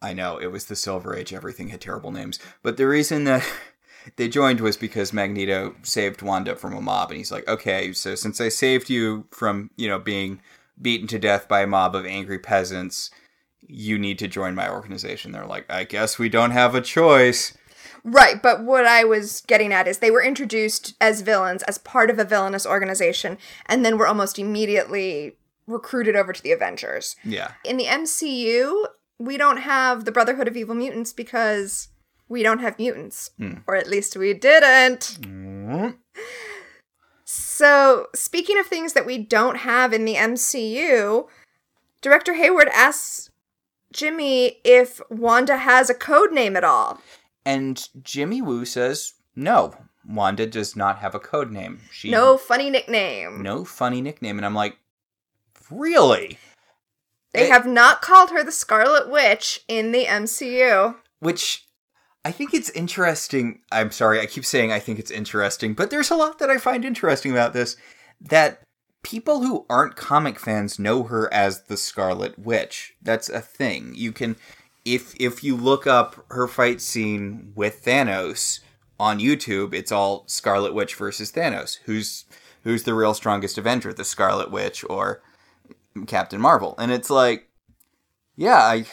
[0.00, 3.44] I know it was the Silver Age, everything had terrible names, but the reason that
[4.16, 8.14] they joined was because Magneto saved Wanda from a mob, and he's like, okay, so
[8.14, 10.40] since I saved you from, you know, being
[10.80, 13.10] beaten to death by a mob of angry peasants,
[13.66, 15.32] you need to join my organization.
[15.32, 17.56] They're like, I guess we don't have a choice.
[18.02, 22.08] Right, but what I was getting at is they were introduced as villains as part
[22.08, 23.36] of a villainous organization,
[23.66, 25.36] and then were almost immediately
[25.66, 27.14] recruited over to the Avengers.
[27.22, 27.52] Yeah.
[27.64, 28.86] In the MCU,
[29.18, 31.88] we don't have the Brotherhood of Evil Mutants because
[32.30, 33.32] we don't have mutants.
[33.36, 33.54] Hmm.
[33.66, 35.18] Or at least we didn't.
[35.20, 35.88] Mm-hmm.
[37.24, 41.28] So, speaking of things that we don't have in the MCU,
[42.00, 43.30] Director Hayward asks
[43.92, 47.00] Jimmy if Wanda has a code name at all.
[47.44, 49.74] And Jimmy Woo says, no,
[50.08, 51.80] Wanda does not have a code name.
[51.90, 53.42] She No funny nickname.
[53.42, 54.38] no funny nickname.
[54.38, 54.76] And I'm like,
[55.70, 56.38] really?
[57.32, 57.52] They eh.
[57.52, 60.96] have not called her the Scarlet Witch in the MCU.
[61.20, 61.66] Which
[62.24, 63.60] I think it's interesting.
[63.72, 66.58] I'm sorry, I keep saying I think it's interesting, but there's a lot that I
[66.58, 67.76] find interesting about this.
[68.20, 68.62] That
[69.02, 72.94] people who aren't comic fans know her as the Scarlet Witch.
[73.00, 73.92] That's a thing.
[73.94, 74.36] You can
[74.84, 78.60] if if you look up her fight scene with Thanos
[78.98, 81.78] on YouTube, it's all Scarlet Witch versus Thanos.
[81.84, 82.26] Who's
[82.64, 85.22] who's the real strongest Avenger, the Scarlet Witch or
[86.06, 86.74] Captain Marvel?
[86.78, 87.48] And it's like
[88.36, 88.84] yeah, I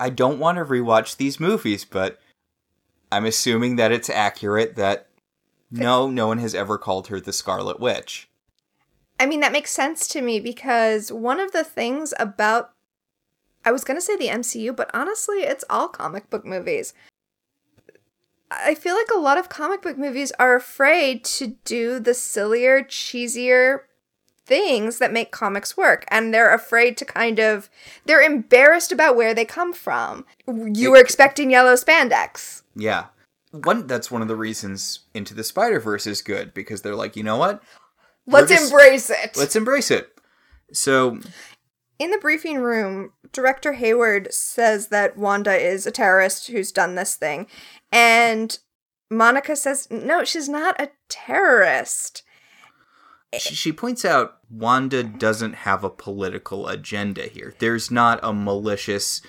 [0.00, 2.18] I don't want to rewatch these movies, but
[3.10, 5.08] I'm assuming that it's accurate that
[5.70, 8.28] no, no one has ever called her the Scarlet Witch.
[9.18, 12.72] I mean, that makes sense to me because one of the things about,
[13.64, 16.94] I was going to say the MCU, but honestly, it's all comic book movies.
[18.50, 22.82] I feel like a lot of comic book movies are afraid to do the sillier,
[22.82, 23.80] cheesier
[24.46, 26.04] things that make comics work.
[26.08, 27.70] And they're afraid to kind of,
[28.04, 30.26] they're embarrassed about where they come from.
[30.46, 32.62] You were expecting yellow spandex.
[32.76, 33.06] Yeah.
[33.50, 37.22] One that's one of the reasons Into the Spider-Verse is good because they're like, you
[37.22, 37.62] know what?
[38.26, 39.36] Let's just- embrace it.
[39.36, 40.10] Let's embrace it.
[40.72, 41.20] So,
[41.98, 47.14] In the briefing room, Director Hayward says that Wanda is a terrorist who's done this
[47.14, 47.46] thing.
[47.92, 48.58] And
[49.10, 52.22] Monica says, no, she's not a terrorist.
[53.38, 57.54] she, she points out Wanda doesn't have a political agenda here.
[57.58, 59.20] There's not a malicious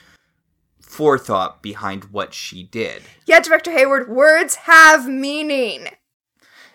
[0.85, 3.03] forethought behind what she did.
[3.25, 5.87] Yeah, Director Hayward, words have meaning.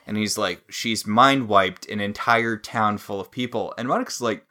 [0.06, 3.72] And he's like, she's mind wiped an entire town full of people.
[3.78, 4.44] And Monica's like,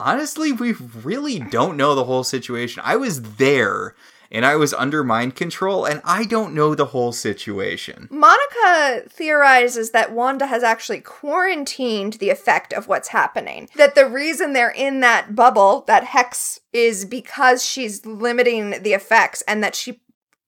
[0.00, 2.82] honestly, we really don't know the whole situation.
[2.84, 3.94] I was there
[4.32, 8.08] and I was under mind control and I don't know the whole situation.
[8.10, 13.68] Monica theorizes that Wanda has actually quarantined the effect of what's happening.
[13.76, 19.42] That the reason they're in that bubble, that hex, is because she's limiting the effects
[19.46, 20.00] and that she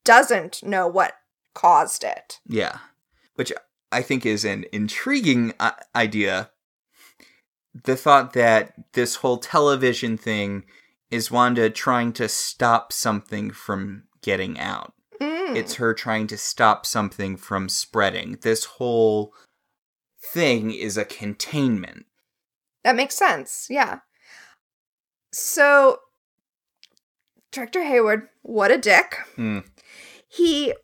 [0.02, 1.12] doesn't know what
[1.52, 2.40] caused it.
[2.48, 2.78] Yeah.
[3.34, 3.52] Which
[3.92, 6.50] I think is an intriguing uh, idea.
[7.84, 10.64] The thought that this whole television thing
[11.14, 14.92] is Wanda trying to stop something from getting out.
[15.20, 15.54] Mm.
[15.54, 18.38] It's her trying to stop something from spreading.
[18.42, 19.32] This whole
[20.20, 22.06] thing is a containment.
[22.82, 23.68] That makes sense.
[23.70, 24.00] Yeah.
[25.32, 26.00] So,
[27.52, 29.16] Director Hayward, what a dick.
[29.36, 29.60] Hmm.
[30.28, 30.74] He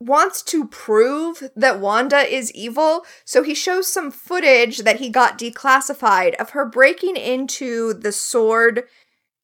[0.00, 5.38] wants to prove that Wanda is evil, so he shows some footage that he got
[5.38, 8.84] declassified of her breaking into the sword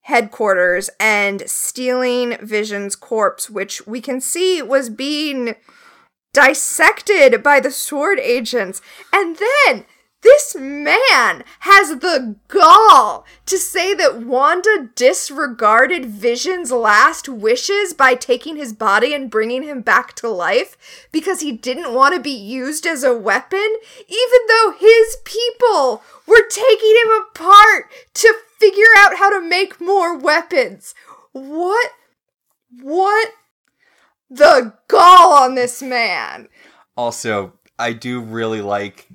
[0.05, 5.55] headquarters and stealing Vision's corpse, which we can see was being
[6.33, 8.81] dissected by the sword agents.
[9.13, 9.85] And then
[10.25, 18.57] This man has the gall to say that Wanda disregarded Vision's last wishes by taking
[18.57, 20.79] his body and bringing him back to life
[21.13, 23.77] because he didn't want to be used as a weapon,
[24.09, 28.35] even though his people were taking him apart to
[28.65, 30.95] figure out how to make more weapons.
[31.33, 31.91] What?
[32.81, 33.33] What?
[34.31, 36.49] The gall on this man.
[36.97, 39.09] Also, I do really like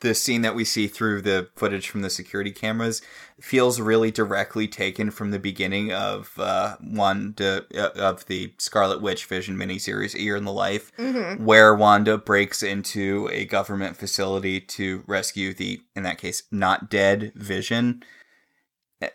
[0.00, 3.00] the scene that we see through the footage from the security cameras
[3.40, 9.24] feels really directly taken from the beginning of uh, Wanda uh, of the Scarlet Witch
[9.24, 10.92] Vision miniseries, A Year in the Life,
[11.38, 17.32] where Wanda breaks into a government facility to rescue the, in that case, not dead
[17.34, 18.02] Vision.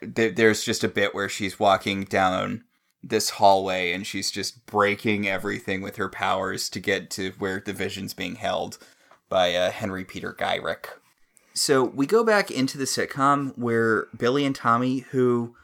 [0.02, 2.64] There's just a bit where she's walking down
[3.02, 7.74] this hallway and she's just breaking everything with her powers to get to where the
[7.74, 8.78] Vision's being held
[9.30, 10.88] by uh, Henry Peter Gyrich.
[11.54, 15.56] So we go back into the sitcom where Billy and Tommy, who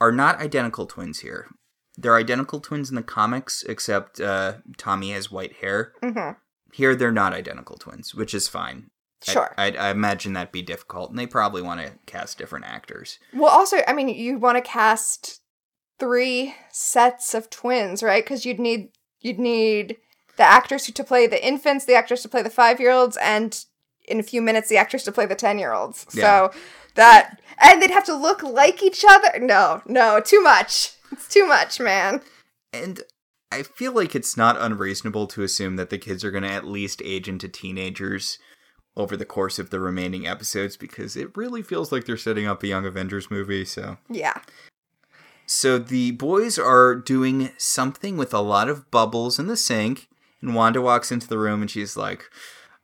[0.00, 1.48] are not identical twins here,
[1.96, 5.92] they're identical twins in the comics, except uh, Tommy has white hair.
[6.02, 6.38] Mm-hmm.
[6.72, 8.90] Here, they're not identical twins, which is fine.
[9.28, 9.54] I- Sure.
[9.56, 13.18] I, I imagine that'd be difficult, and they probably want to cast different actors.
[13.32, 15.40] Well, also, I mean, you want to cast
[15.98, 18.24] three sets of twins, right?
[18.24, 18.88] Because you'd need
[19.20, 19.96] you'd need
[20.36, 23.16] the actors who to play the infants, the actors to play the five year olds,
[23.18, 23.64] and
[24.08, 26.06] in a few minutes, the actors to play the ten year olds.
[26.12, 26.48] Yeah.
[26.50, 26.58] So
[26.96, 29.38] that and they'd have to look like each other.
[29.40, 30.92] No, no, too much.
[31.12, 32.22] It's too much, man.
[32.72, 33.02] And
[33.52, 36.64] I feel like it's not unreasonable to assume that the kids are going to at
[36.66, 38.38] least age into teenagers
[38.96, 42.62] over the course of the remaining episodes because it really feels like they're setting up
[42.62, 43.64] a Young Avengers movie.
[43.64, 44.34] So, Yeah.
[45.46, 50.08] so the boys are doing something with a lot of bubbles in the sink,
[50.40, 52.30] and Wanda walks into the room and she's like,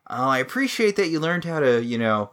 [0.08, 2.30] "Oh, I appreciate that you learned how to, you know."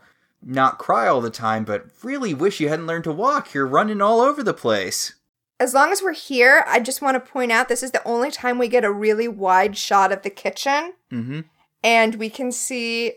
[0.48, 3.52] Not cry all the time, but really wish you hadn't learned to walk.
[3.56, 5.16] You're running all over the place.
[5.60, 8.30] As long as we're here, I just want to point out this is the only
[8.30, 10.94] time we get a really wide shot of the kitchen.
[11.12, 11.40] Mm-hmm.
[11.84, 13.14] and we can see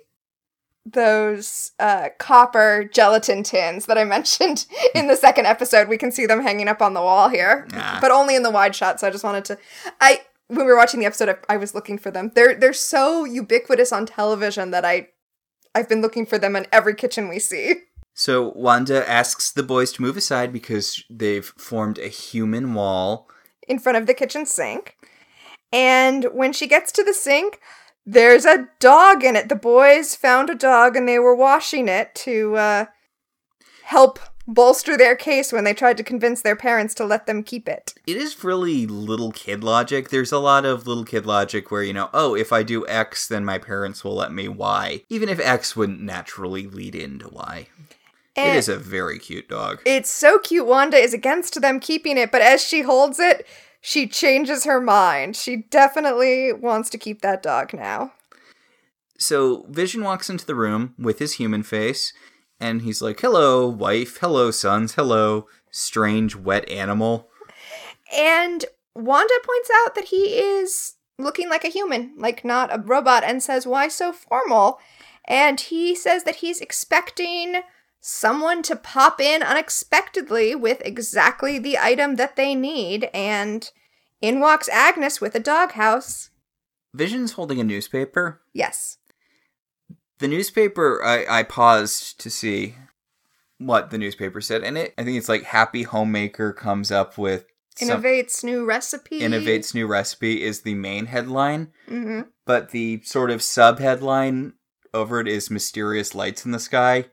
[0.92, 5.88] those uh, copper gelatin tins that I mentioned in the second episode.
[5.88, 7.98] We can see them hanging up on the wall here, Ah.
[8.00, 9.00] but only in the wide shot.
[9.00, 9.58] So I just wanted to.
[10.00, 12.32] I when we were watching the episode, I, I was looking for them.
[12.34, 15.08] They're they're so ubiquitous on television that I
[15.74, 17.74] I've been looking for them in every kitchen we see.
[18.14, 23.28] So Wanda asks the boys to move aside because they've formed a human wall.
[23.68, 24.96] in front of the kitchen sink.
[25.72, 27.60] And when she gets to the sink,
[28.10, 29.50] there's a dog in it.
[29.50, 32.84] The boys found a dog and they were washing it to uh,
[33.84, 37.68] help bolster their case when they tried to convince their parents to let them keep
[37.68, 37.92] it.
[38.06, 40.08] It is really little kid logic.
[40.08, 43.28] There's a lot of little kid logic where, you know, oh, if I do X,
[43.28, 45.02] then my parents will let me Y.
[45.10, 47.68] Even if X wouldn't naturally lead into Y.
[48.36, 49.80] And it is a very cute dog.
[49.84, 50.66] it's so cute.
[50.66, 53.46] Wanda is against them keeping it, but as she holds it,
[53.80, 55.36] she changes her mind.
[55.36, 58.12] She definitely wants to keep that dog now.
[59.18, 62.12] So Vision walks into the room with his human face,
[62.60, 64.18] and he's like, hello, wife.
[64.18, 64.94] Hello, sons.
[64.94, 67.28] Hello, strange wet animal.
[68.16, 68.64] And
[68.94, 73.42] Wanda points out that he is looking like a human, like not a robot, and
[73.42, 74.78] says, Why so formal?
[75.26, 77.62] And he says that he's expecting
[78.00, 83.10] someone to pop in unexpectedly with exactly the item that they need.
[83.12, 83.70] And
[84.20, 86.30] in walks Agnes with a doghouse.
[86.94, 88.40] Vision's holding a newspaper.
[88.52, 88.98] Yes.
[90.18, 92.74] The newspaper, I, I paused to see
[93.58, 97.44] what the newspaper said, and it I think it's like Happy Homemaker comes up with
[97.76, 99.20] some, Innovates new recipe.
[99.20, 104.54] innovates new recipe is the main headline, hmm but the sort of sub headline
[104.94, 107.06] over it is mysterious lights in the sky.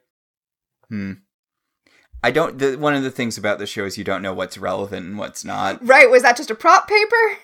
[0.90, 1.14] Hmm.
[2.24, 2.58] I don't.
[2.58, 5.18] The, one of the things about the show is you don't know what's relevant and
[5.18, 5.86] what's not.
[5.86, 7.38] Right, was that just a prop paper?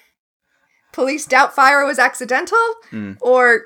[0.91, 2.57] Police doubt fire was accidental?
[2.89, 3.13] Hmm.
[3.21, 3.63] Or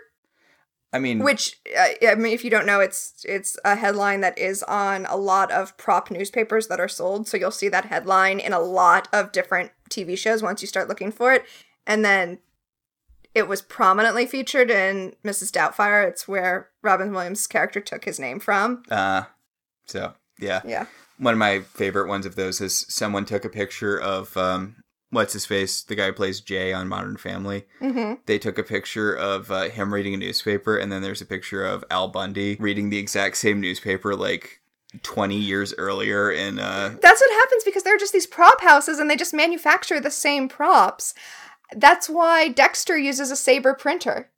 [0.91, 4.37] I mean, Which uh, I mean, if you don't know, it's it's a headline that
[4.37, 7.27] is on a lot of prop newspapers that are sold.
[7.27, 10.87] So you'll see that headline in a lot of different TV shows once you start
[10.87, 11.45] looking for it.
[11.87, 12.39] And then
[13.33, 15.51] it was prominently featured in Mrs.
[15.51, 16.07] Doubtfire.
[16.07, 18.83] It's where Robin Williams' character took his name from.
[18.89, 19.23] uh,
[19.85, 20.61] so yeah.
[20.65, 20.85] Yeah.
[21.17, 24.77] one of my favorite ones of those is someone took a picture of um
[25.11, 28.63] what's his face the guy who plays jay on modern family hmm they took a
[28.63, 32.55] picture of uh, him reading a newspaper and then there's a picture of al bundy
[32.59, 34.61] reading the exact same newspaper like
[35.03, 39.09] 20 years earlier in uh That's what happens because they're just these prop houses and
[39.09, 41.13] they just manufacture the same props.
[41.75, 44.29] That's why Dexter uses a Saber printer.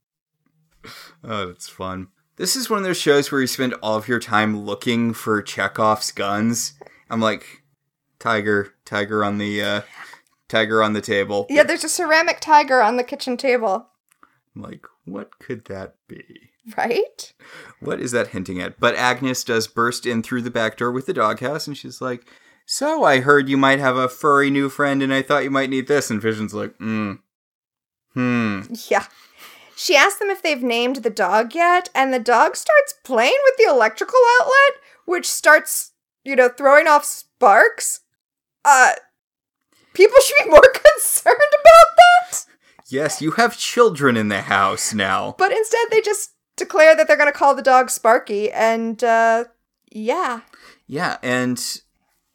[1.23, 2.07] oh it's fun
[2.38, 5.41] This is one of those shows where you spend all of your time looking for
[5.41, 6.73] Chekhov's guns.
[7.09, 7.63] I'm like,
[8.19, 9.81] tiger, tiger on the, uh,
[10.47, 11.47] tiger on the table.
[11.49, 13.88] Yeah, there's a ceramic tiger on the kitchen table,
[14.55, 16.23] I'm like, what could that be?
[16.75, 17.33] right?
[17.79, 18.79] What is that hinting at?
[18.79, 22.27] But Agnes does burst in through the back door with the doghouse, and she's like,
[22.65, 25.69] "So I heard you might have a furry new friend, and I thought you might
[25.69, 27.13] need this." And Vision's like, "Hmm,
[28.13, 29.05] hmm." Yeah.
[29.80, 33.57] She asks them if they've named the dog yet, and the dog starts playing with
[33.57, 35.91] the electrical outlet, which starts,
[36.23, 37.99] you know, throwing off sparks.
[38.65, 38.93] Uh,
[39.93, 42.45] people should be more concerned about that.
[42.89, 45.36] Yes, you have children in the house now.
[45.38, 49.43] But instead, they just declare that they're going to call the dog Sparky, and, uh,
[49.91, 50.41] yeah.
[50.88, 51.63] Yeah, and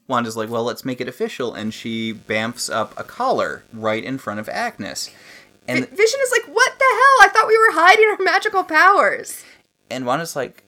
[0.07, 4.19] Wanda's like, "Well, let's make it official," and she bamfs up a collar right in
[4.19, 5.11] front of Agnes.
[5.67, 7.17] And Vi- Vision is like, what the hell?
[7.21, 9.45] I thought we were hiding our magical powers.
[9.91, 10.65] and Wanda's like,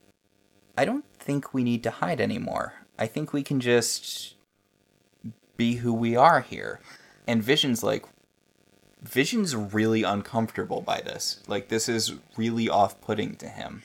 [0.77, 2.75] "I don't think we need to hide anymore.
[2.99, 4.35] I think we can just
[5.57, 6.81] be who we are here."
[7.27, 8.05] And Vision's like,
[9.01, 11.41] Vision's really uncomfortable by this.
[11.47, 13.83] Like this is really off-putting to him.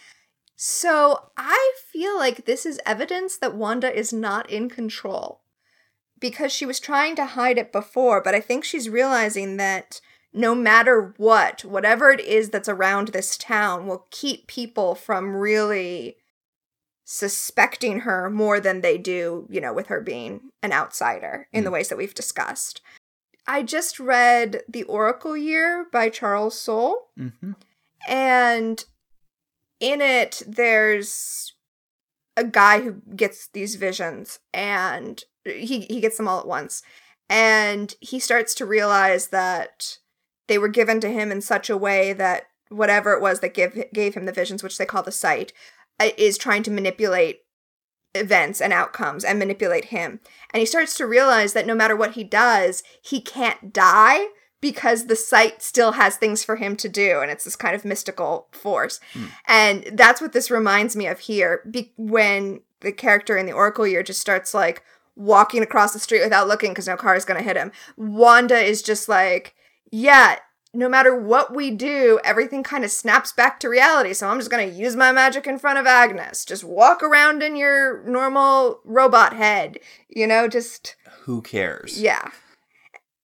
[0.55, 5.39] So I feel like this is evidence that Wanda is not in control
[6.19, 10.01] because she was trying to hide it before, but I think she's realizing that
[10.33, 16.17] no matter what, whatever it is that's around this town will keep people from really
[17.03, 21.71] suspecting her more than they do, you know, with her being an outsider in the
[21.71, 22.81] ways that we've discussed.
[23.47, 27.07] I just read The Oracle Year by Charles Soule.
[27.19, 27.53] Mm-hmm.
[28.07, 28.85] And
[29.79, 31.53] in it, there's
[32.37, 36.83] a guy who gets these visions, and he he gets them all at once,
[37.27, 39.97] and he starts to realize that
[40.49, 43.81] they were given to him in such a way that whatever it was that give
[43.93, 45.53] gave him the visions, which they call the sight,
[45.99, 47.43] uh, is trying to manipulate
[48.15, 50.19] events and outcomes and manipulate him.
[50.51, 54.25] And he starts to realize that no matter what he does, he can't die
[54.61, 57.85] because the sight still has things for him to do and it's this kind of
[57.85, 58.99] mystical force.
[59.47, 63.87] And that's what this reminds me of here be- when the character in the Oracle
[63.87, 64.83] year just starts like
[65.15, 67.71] walking across the street without looking because no car is going to hit him.
[67.95, 69.55] Wanda is just like,
[69.91, 70.37] yeah,
[70.73, 74.13] no matter what we do, everything kind of snaps back to reality.
[74.13, 76.45] So I'm just going to use my magic in front of Agnes.
[76.45, 79.79] Just walk around in your normal robot head,
[80.09, 81.99] you know, just, Who cares?
[81.99, 82.29] yeah.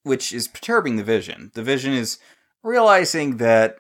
[0.03, 1.51] which is perturbing the vision.
[1.53, 2.18] The vision is
[2.63, 3.78] realizing that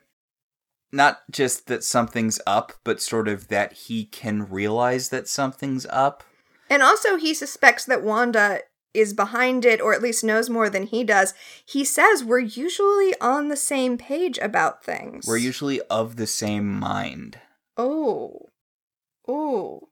[0.91, 6.23] not just that something's up, but sort of that he can realize that something's up.
[6.69, 8.59] And also, he suspects that Wanda
[8.95, 11.33] is behind it, or at least knows more than he does.
[11.65, 15.25] He says we're usually on the same page about things.
[15.27, 17.39] We're usually of the same mind.
[17.77, 18.49] Oh.
[19.27, 19.89] Oh.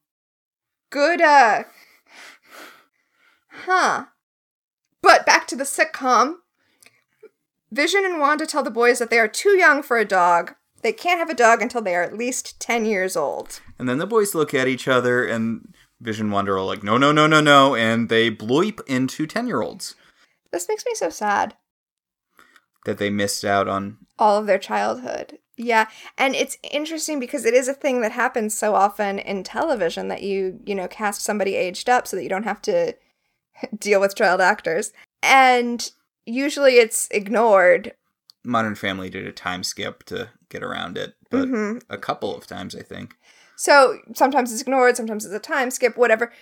[0.90, 1.64] Good, uh.
[3.66, 4.06] Huh.
[5.02, 6.36] But back to the sitcom.
[7.72, 10.54] Vision and Wanda tell the boys that they are too young for a dog.
[10.84, 13.62] They can't have a dog until they are at least 10 years old.
[13.80, 15.74] And then the boys look at each other, and
[16.04, 19.62] Vision Wanda are like, no, no, no, no, no, and they bleep into 10 year
[19.62, 19.96] olds
[20.52, 21.56] This makes me so sad.
[22.86, 23.98] that they missed out on.
[24.20, 25.40] all of their childhood.
[25.56, 25.88] Yeah,
[26.18, 30.24] and it's interesting because it is a thing that happens so often in television that
[30.24, 32.96] you, you know, cast somebody aged up so that you don't have to
[33.80, 34.92] deal with child actors.
[35.22, 35.90] And
[36.26, 37.94] usually it's ignored.
[38.44, 41.82] Modern Family did a time skip to get around it, but Mhm.
[41.90, 43.16] a couple of times, I think.
[43.64, 46.34] So sometimes it's ignored, sometimes it's a time skip, whatever.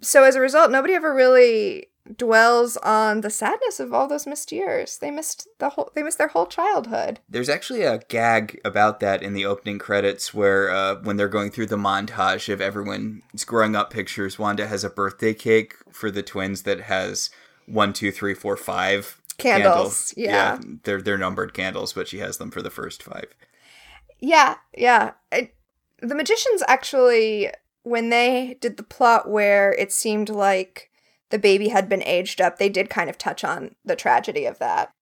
[0.00, 4.52] So as a result, nobody ever really dwells on the sadness of all those missed
[4.52, 4.96] years.
[4.98, 7.18] They missed the whole they missed their whole childhood.
[7.28, 11.50] There's actually a gag about that in the opening credits where, uh, when they're going
[11.50, 16.22] through the montage of everyone's growing up pictures, Wanda has a birthday cake for the
[16.22, 17.30] twins that has
[17.66, 20.60] one, two, three, four, five Candles, yeah.
[20.84, 23.34] they're they're numbered candles, but she has them for the first five.
[24.20, 25.12] Yeah, yeah.
[25.32, 25.50] I,
[26.00, 27.50] the magicians actually,
[27.82, 30.90] when they did the plot where it seemed like
[31.30, 34.58] the baby had been aged up, they did kind of touch on the tragedy of
[34.58, 34.92] that.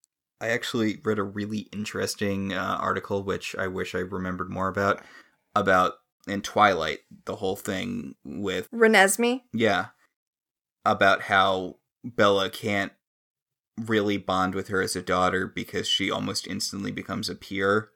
[0.40, 5.00] I actually read a really interesting uh, article, which I wish I remembered more about,
[5.54, 5.94] about
[6.26, 9.42] in Twilight the whole thing with Renesmee?
[9.52, 9.86] Yeah.
[10.84, 12.92] About how Bella can't
[13.78, 17.90] really bond with her as a daughter because she almost instantly becomes a peer.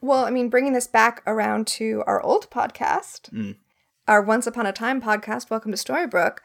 [0.00, 3.56] Well, I mean, bringing this back around to our old podcast, Mm.
[4.06, 6.38] our Once Upon a Time podcast, Welcome to Storybrooke,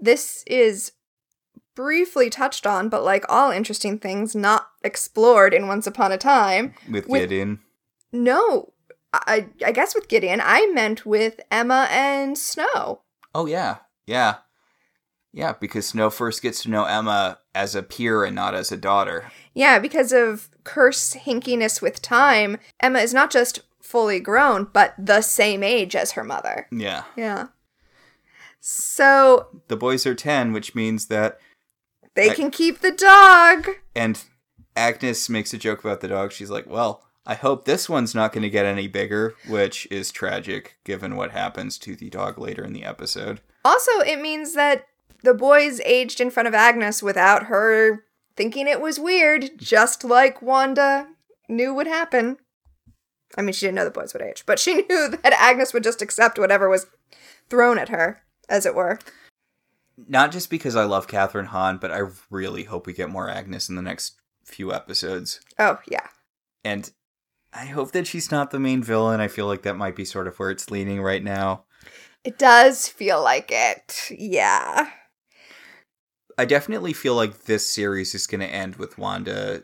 [0.00, 0.92] this is
[1.74, 6.74] briefly touched on, but like all interesting things, not explored in Once Upon a Time.
[6.88, 7.60] With, With- Gideon.
[8.12, 8.72] No,
[9.12, 13.00] I, I guess with Gideon, I meant with Emma and Snow.
[13.34, 14.36] Oh yeah, yeah,
[15.32, 15.54] yeah.
[15.58, 19.32] Because Snow first gets to know Emma as a peer and not as a daughter.
[19.54, 25.20] Yeah, because of Curse hinkiness with time, Emma is not just fully grown, but the
[25.22, 26.66] same age as her mother.
[26.70, 27.04] Yeah.
[27.16, 27.48] Yeah.
[28.60, 31.38] So The boys are ten, which means that
[32.14, 33.68] they I- can keep the dog.
[33.94, 34.22] and
[34.76, 36.32] Agnes makes a joke about the dog.
[36.32, 40.10] She's like, "Well, I hope this one's not going to get any bigger," which is
[40.10, 43.40] tragic given what happens to the dog later in the episode.
[43.64, 44.86] Also, it means that
[45.22, 48.04] the boys aged in front of Agnes without her
[48.36, 51.08] thinking it was weird, just like Wanda
[51.48, 52.38] knew would happen.
[53.36, 55.84] I mean, she didn't know the boys would age, but she knew that Agnes would
[55.84, 56.86] just accept whatever was
[57.48, 58.98] thrown at her, as it were.
[60.08, 63.68] Not just because I love Kathryn Hahn, but I really hope we get more Agnes
[63.68, 64.14] in the next
[64.44, 65.40] few episodes.
[65.58, 66.08] Oh, yeah.
[66.64, 66.90] And
[67.52, 69.20] I hope that she's not the main villain.
[69.20, 71.64] I feel like that might be sort of where it's leaning right now.
[72.24, 74.10] It does feel like it.
[74.10, 74.90] Yeah.
[76.38, 79.62] I definitely feel like this series is going to end with Wanda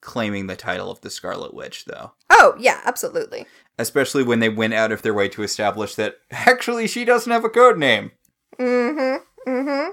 [0.00, 2.12] claiming the title of the Scarlet Witch, though.
[2.30, 3.46] Oh, yeah, absolutely.
[3.78, 7.44] Especially when they went out of their way to establish that actually she doesn't have
[7.44, 8.12] a code name.
[8.58, 9.50] Mm-hmm.
[9.50, 9.90] Mm-hmm.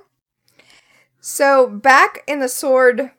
[1.20, 3.12] So back in the sword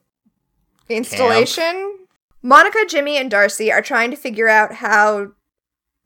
[0.89, 1.99] installation,
[2.43, 5.33] Monica, Jimmy, and Darcy are trying to figure out how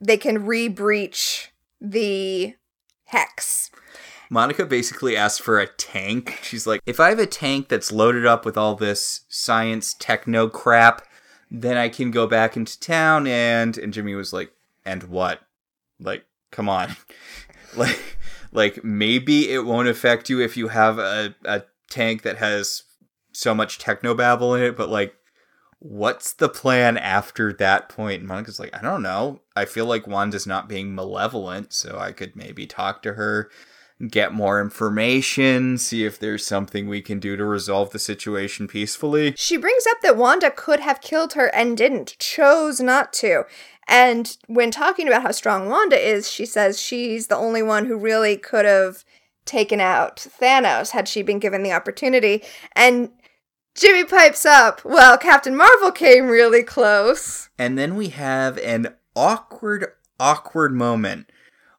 [0.01, 2.55] they can re-breach the
[3.05, 3.71] hex.
[4.33, 6.39] Monica basically asks for a tank.
[6.43, 10.49] She's like, if I have a tank that's loaded up with all this science techno
[10.49, 11.03] crap,
[11.51, 14.51] then I can go back into town and and Jimmy was like,
[14.87, 15.41] and what?
[16.01, 16.97] Like, come on.
[17.77, 18.17] like
[18.53, 22.85] like maybe it won't affect you if you have a, a tank that has
[23.33, 25.15] so much techno babble in it, but like
[25.79, 28.21] what's the plan after that point?
[28.21, 29.43] And Monica's like, I don't know.
[29.55, 33.51] I feel like Wanda's not being malevolent, so I could maybe talk to her
[34.09, 39.35] get more information, see if there's something we can do to resolve the situation peacefully.
[39.37, 43.45] She brings up that Wanda could have killed her and didn't, chose not to.
[43.89, 47.97] And when talking about how strong Wanda is, she says she's the only one who
[47.97, 49.05] really could have
[49.45, 52.43] taken out Thanos had she been given the opportunity.
[52.75, 53.11] And
[53.75, 57.49] Jimmy pipes up, well, Captain Marvel came really close.
[57.59, 59.87] And then we have an awkward,
[60.21, 61.31] awkward moment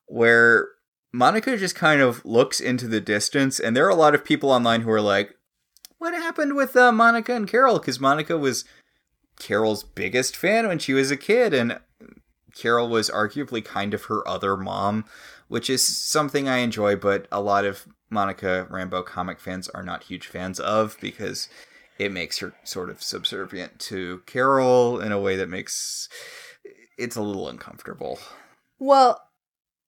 [0.08, 0.68] where
[1.14, 4.50] Monica just kind of looks into the distance, and there are a lot of people
[4.50, 5.38] online who are like,
[6.00, 7.78] What happened with uh, Monica and Carol?
[7.78, 8.66] Because Monica was
[9.40, 11.80] Carol's biggest fan when she was a kid, and
[12.56, 15.06] Carol was arguably kind of her other mom,
[15.48, 20.04] which is something I enjoy, but a lot of Monica Rambeau comic fans are not
[20.04, 21.48] huge fans of because
[22.00, 26.10] it makes her sort of subservient to Carol in a way that makes
[26.98, 28.20] it's a little uncomfortable.
[28.80, 29.22] Well,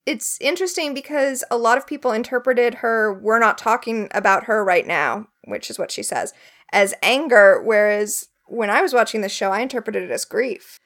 [0.05, 4.85] it's interesting because a lot of people interpreted her, we're not talking about her right
[4.85, 6.33] now, which is what she says,
[6.71, 10.79] as anger, whereas when I was watching the show, I interpreted it as grief.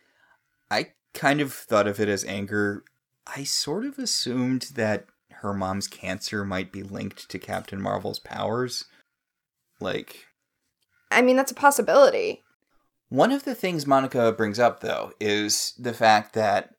[0.71, 2.83] I kind of thought of it as anger.
[3.27, 5.07] I sort of assumed that
[5.41, 8.85] her mom's cancer might be linked to Captain Marvel's powers.
[9.79, 10.27] Like,
[11.11, 12.43] I mean, that's a possibility.
[13.09, 16.75] One of the things Monica brings up, though, is the fact that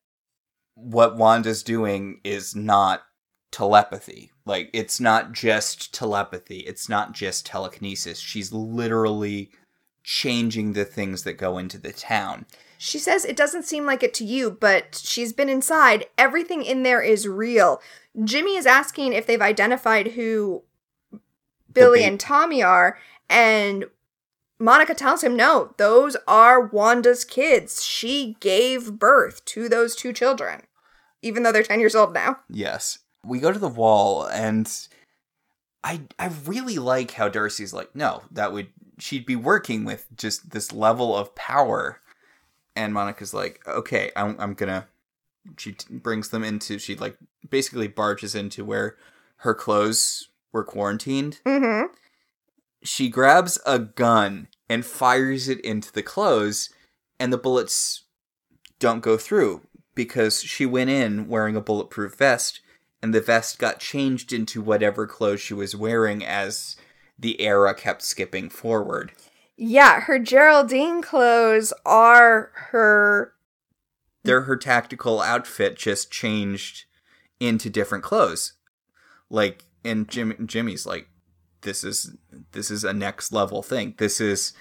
[0.83, 3.03] what Wanda's doing is not
[3.51, 4.31] telepathy.
[4.45, 8.19] Like, it's not just telepathy, it's not just telekinesis.
[8.19, 9.51] She's literally
[10.03, 12.47] changing the things that go into the town.
[12.79, 16.07] She says it doesn't seem like it to you, but she's been inside.
[16.17, 17.83] Everything in there is real.
[18.25, 20.63] Jimmy is asking if they've identified who
[21.73, 23.85] Billy and Tommy are, and
[24.59, 27.85] Monica tells him no, those are Wanda's kids.
[27.85, 30.63] She gave birth to those two children,
[31.23, 32.39] even though they're 10 years old now.
[32.49, 32.99] Yes.
[33.25, 34.71] We go to the wall and
[35.83, 38.69] I I really like how Darcy's like, no, that would
[38.99, 42.01] she'd be working with just this level of power.
[42.77, 44.87] And Monica's like, okay, I'm I'm gonna.
[45.57, 46.79] She brings them into.
[46.79, 47.17] She like
[47.49, 48.97] basically barges into where
[49.37, 51.41] her clothes were quarantined.
[51.47, 51.93] Mm-hmm.
[52.83, 56.71] She grabs a gun and fires it into the clothes,
[57.19, 58.05] and the bullets
[58.79, 59.63] don't go through
[60.01, 62.63] because she went in wearing a bulletproof vest,
[63.03, 66.75] and the vest got changed into whatever clothes she was wearing as
[67.19, 69.13] the era kept skipping forward.
[69.59, 73.35] Yeah, her Geraldine clothes are her.
[74.23, 76.87] They're her tactical outfit just changed
[77.39, 78.55] into different clothes.
[79.29, 81.09] Like and Jim Jimmy's like
[81.61, 82.17] this is
[82.53, 83.97] this is a next level thing.
[83.99, 84.55] This is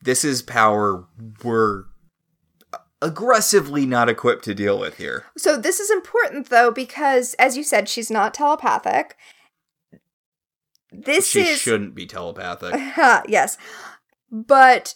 [0.00, 1.08] this is power
[1.42, 1.86] we're
[3.04, 5.26] aggressively not equipped to deal with here.
[5.36, 9.16] So this is important though because as you said she's not telepathic.
[10.90, 12.74] This she is shouldn't be telepathic.
[13.28, 13.58] yes.
[14.30, 14.94] But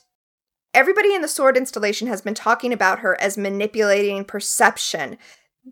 [0.73, 5.19] everybody in the sword installation has been talking about her as manipulating perception.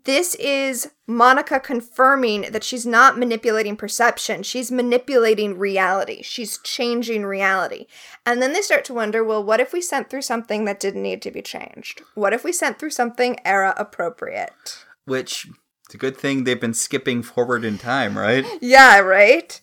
[0.03, 4.43] This is Monica confirming that she's not manipulating perception.
[4.43, 6.21] She's manipulating reality.
[6.21, 7.87] She's changing reality.
[8.25, 11.03] And then they start to wonder well, what if we sent through something that didn't
[11.03, 12.01] need to be changed?
[12.15, 14.83] What if we sent through something era appropriate?
[15.05, 15.47] Which
[15.85, 18.45] it's a good thing they've been skipping forward in time, right?
[18.61, 19.59] Yeah, right?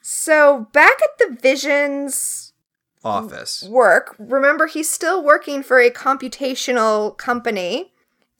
[0.00, 2.52] So back at the Visions
[3.04, 3.66] Office.
[3.68, 7.92] work, remember he's still working for a computational company,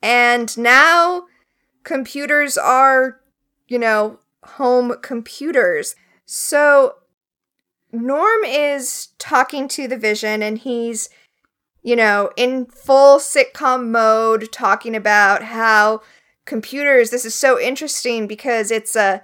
[0.02, 1.24] and now
[1.84, 3.20] computers are,
[3.68, 5.94] you know, home computers.
[6.24, 6.94] So
[7.92, 11.08] Norm is talking to the Vision, and he's,
[11.82, 16.00] you know, in full sitcom mode, talking about how
[16.44, 19.22] computers, this is so interesting because it's a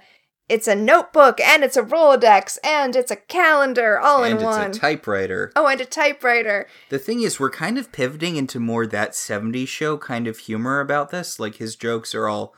[0.49, 4.59] it's a notebook and it's a Rolodex and it's a calendar all and in one.
[4.61, 5.51] And it's a typewriter.
[5.55, 6.67] oh, and a typewriter.
[6.89, 10.79] The thing is, we're kind of pivoting into more that 70s show kind of humor
[10.79, 11.39] about this.
[11.39, 12.53] Like, his jokes are all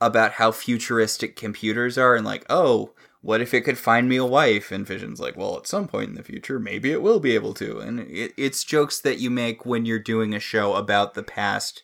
[0.00, 4.24] about how futuristic computers are and, like, oh, what if it could find me a
[4.24, 4.72] wife?
[4.72, 7.52] And Vision's like, well, at some point in the future, maybe it will be able
[7.54, 7.78] to.
[7.80, 11.82] And it, it's jokes that you make when you're doing a show about the past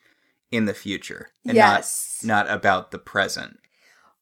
[0.50, 2.20] in the future and Yes.
[2.24, 3.58] not, not about the present.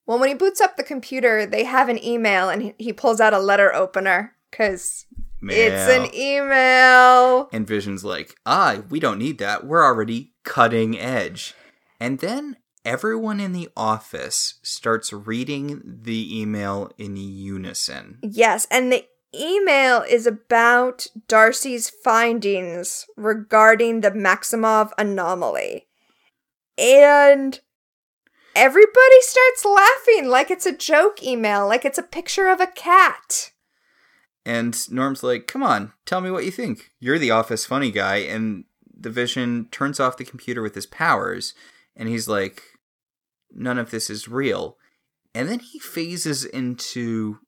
[0.06, 3.32] Well, when he boots up the computer, they have an email and he, pulls out
[3.32, 5.06] a letter opener because
[5.42, 7.48] it's an email.
[7.52, 9.66] And Vision's like, ah, we don't need that.
[9.66, 11.54] We're already cutting edge.
[11.98, 18.18] And then everyone in the office starts reading the email in unison.
[18.22, 25.86] Yes, and the email is about Darcy's findings regarding the Maximoff anomaly.
[26.76, 27.58] And
[28.54, 33.52] everybody starts laughing like it's a joke email, like it's a picture of a cat.
[34.46, 36.90] And Norm's like, come on, tell me what you think.
[37.00, 38.16] You're the office funny guy.
[38.16, 41.54] And the Vision turns off the computer with his powers.
[41.96, 42.62] And he's like,
[43.50, 44.76] none of this is real.
[45.34, 47.38] And then he phases into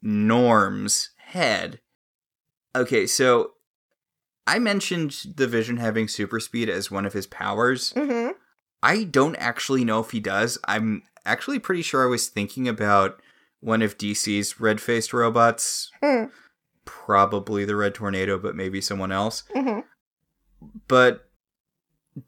[0.00, 1.80] Norm's head.
[2.76, 3.52] Okay, so
[4.46, 7.92] I mentioned the Vision having super speed as one of his powers.
[7.94, 8.32] Mm-hmm.
[8.84, 10.58] I don't actually know if he does.
[10.68, 13.18] I'm actually pretty sure I was thinking about
[13.60, 15.90] one of DC's red faced robots.
[16.02, 16.24] Hmm.
[16.84, 19.44] Probably the Red Tornado, but maybe someone else.
[19.56, 19.80] Mm-hmm.
[20.86, 21.30] But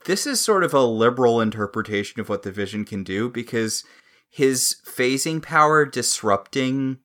[0.07, 3.85] this is sort of a liberal interpretation of what the Vision can do because
[4.31, 7.01] his phasing power disrupting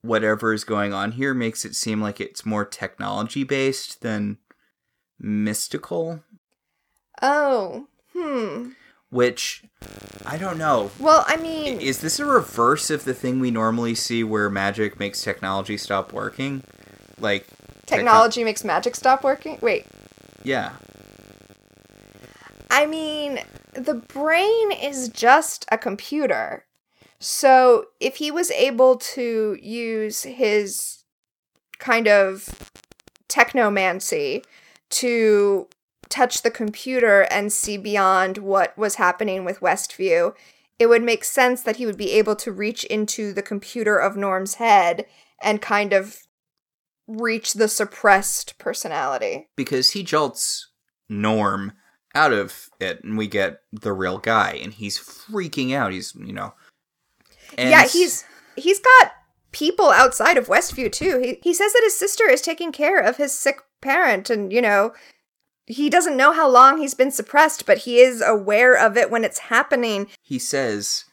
[0.00, 4.38] whatever is going on here makes it seem like it's more technology based than
[5.18, 6.22] mystical,
[7.22, 8.70] Oh, hmm.
[9.10, 9.64] which
[10.26, 10.90] I don't know.
[10.98, 14.98] Well, I mean, Is this a reverse of the thing we normally see where magic
[14.98, 16.62] makes technology stop working?
[17.18, 17.46] Like
[17.86, 19.58] techno- technology makes magic stop working.
[19.60, 19.86] Wait,
[20.44, 20.72] yeah.
[22.70, 23.40] I mean,
[23.74, 26.64] the brain is just a computer.
[27.18, 31.04] So if he was able to use his
[31.78, 32.70] kind of
[33.28, 34.44] technomancy
[34.90, 35.68] to
[36.10, 40.34] touch the computer and see beyond what was happening with Westview,
[40.78, 44.16] it would make sense that he would be able to reach into the computer of
[44.16, 45.06] Norm's head
[45.42, 46.18] and kind of
[47.06, 49.48] reach the suppressed personality.
[49.56, 50.68] because he jolts
[51.08, 51.72] Norm
[52.14, 55.92] out of it, and we get the real guy, and he's freaking out.
[55.92, 56.54] He's you know,
[57.58, 58.24] and yeah, he's
[58.56, 59.12] he's got
[59.52, 61.18] people outside of Westview too.
[61.18, 64.62] He he says that his sister is taking care of his sick parent, and you
[64.62, 64.92] know,
[65.66, 69.24] he doesn't know how long he's been suppressed, but he is aware of it when
[69.24, 70.08] it's happening.
[70.22, 71.04] he says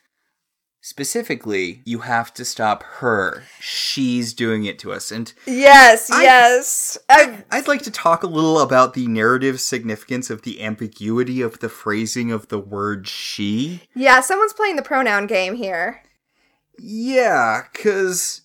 [0.81, 3.43] specifically, you have to stop her.
[3.59, 6.97] She's doing it to us, and Yes, I- yes.
[7.09, 11.59] I, I'd like to talk a little about the narrative significance of the ambiguity of
[11.59, 13.81] the phrasing of the word she.
[13.95, 16.03] yeah, someone's playing the pronoun game here.
[16.79, 18.41] Yeah, because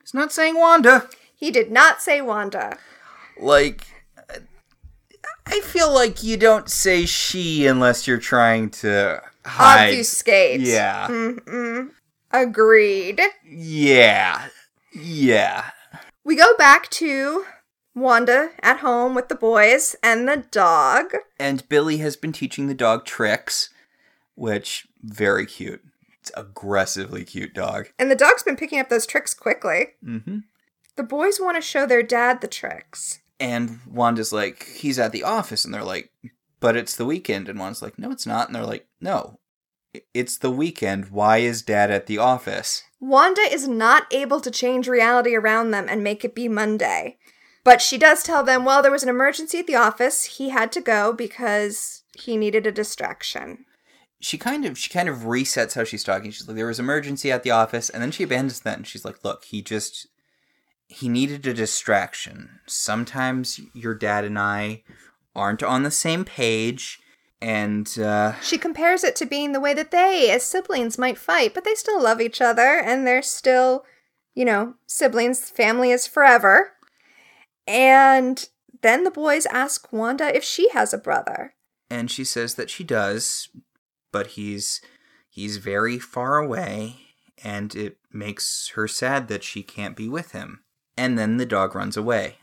[0.00, 1.08] it's not saying Wanda.
[1.34, 2.78] He did not say Wanda.
[3.38, 3.86] Like,
[5.46, 9.90] I feel like you don't say she unless you're trying to hide.
[9.90, 10.60] Obfuscate.
[10.60, 11.06] Yeah.
[11.08, 11.90] Mm-mm.
[12.32, 13.20] Agreed.
[13.48, 14.48] Yeah.
[14.92, 15.70] Yeah.
[16.24, 17.44] We go back to
[17.94, 21.12] Wanda at home with the boys and the dog.
[21.38, 23.70] And Billy has been teaching the dog tricks,
[24.34, 25.82] which very cute.
[26.20, 27.90] It's aggressively cute dog.
[28.00, 29.90] And the dog's been picking up those tricks quickly.
[30.04, 30.38] Mm-hmm.
[30.96, 33.20] The boys want to show their dad the tricks.
[33.38, 36.10] And Wanda's like, he's at the office, and they're like,
[36.58, 37.48] but it's the weekend.
[37.48, 38.48] And Wanda's like, no, it's not.
[38.48, 39.38] And they're like, no,
[40.14, 41.10] it's the weekend.
[41.10, 42.82] Why is dad at the office?
[43.00, 47.18] Wanda is not able to change reality around them and make it be Monday.
[47.62, 50.24] But she does tell them, well, there was an emergency at the office.
[50.24, 53.64] He had to go because he needed a distraction.
[54.20, 56.30] She kind of she kind of resets how she's talking.
[56.30, 58.78] She's like, there was emergency at the office, and then she abandons that.
[58.78, 60.06] And she's like, look, he just
[60.88, 62.60] he needed a distraction.
[62.66, 64.82] Sometimes your dad and I
[65.34, 67.00] aren't on the same page,
[67.40, 71.52] and uh, She compares it to being the way that they, as siblings, might fight,
[71.54, 73.84] but they still love each other and they're still,
[74.34, 75.50] you know, siblings.
[75.50, 76.72] Family is forever.
[77.66, 78.48] And
[78.82, 81.54] then the boys ask Wanda if she has a brother.
[81.90, 83.48] and she says that she does,
[84.12, 84.80] but he's
[85.28, 86.96] he's very far away,
[87.44, 90.60] and it makes her sad that she can't be with him.
[90.96, 92.36] And then the dog runs away.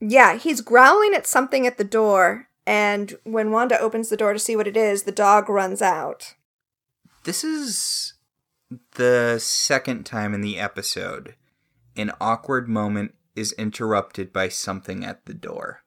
[0.00, 4.38] Yeah, he's growling at something at the door, and when Wanda opens the door to
[4.38, 6.34] see what it is, the dog runs out.
[7.24, 8.14] This is
[8.94, 11.34] the second time in the episode
[11.96, 15.82] an awkward moment is interrupted by something at the door.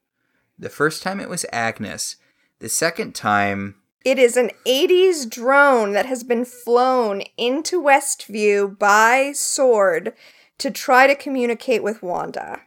[0.60, 2.18] The first time it was Agnes.
[2.60, 9.32] The second time, It is an 80s drone that has been flown into Westview by
[9.34, 10.14] Sword
[10.62, 12.62] to try to communicate with Wanda.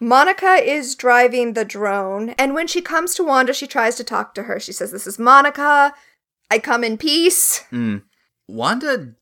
[0.00, 4.34] Monica is driving the drone, and when she comes to Wanda, she tries to talk
[4.34, 4.58] to her.
[4.58, 5.94] She says, This is Monica.
[6.50, 7.62] I come in peace.
[7.70, 8.02] mm,
[8.48, 9.14] Wanda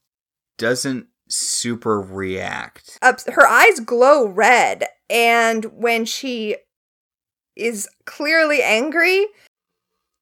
[0.58, 2.98] doesn't super react.
[3.02, 6.56] Uh, her eyes glow red, and when she
[7.56, 9.26] is clearly angry,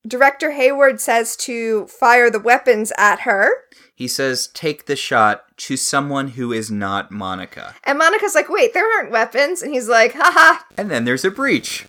[0.07, 3.51] Director Hayward says to fire the weapons at her.
[3.95, 7.75] He says, Take the shot to someone who is not Monica.
[7.85, 9.61] And Monica's like, wait, there aren't weapons.
[9.63, 11.85] And he's like, haha, And then there's a breach.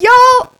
[0.00, 0.52] y'all.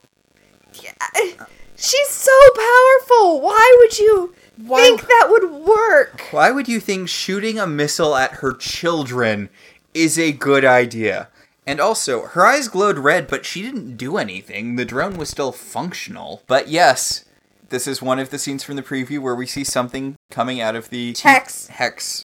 [0.82, 1.44] Yeah,
[1.76, 3.40] She's so powerful.
[3.42, 6.20] Why would you Why- think that would work?
[6.30, 9.50] Why would you think shooting a missile at her children
[9.92, 11.28] is a good idea?
[11.66, 14.76] And also, her eyes glowed red, but she didn't do anything.
[14.76, 16.42] The drone was still functional.
[16.46, 17.24] But yes,
[17.70, 20.76] this is one of the scenes from the preview where we see something coming out
[20.76, 21.66] of the Hex.
[21.66, 22.22] Hex.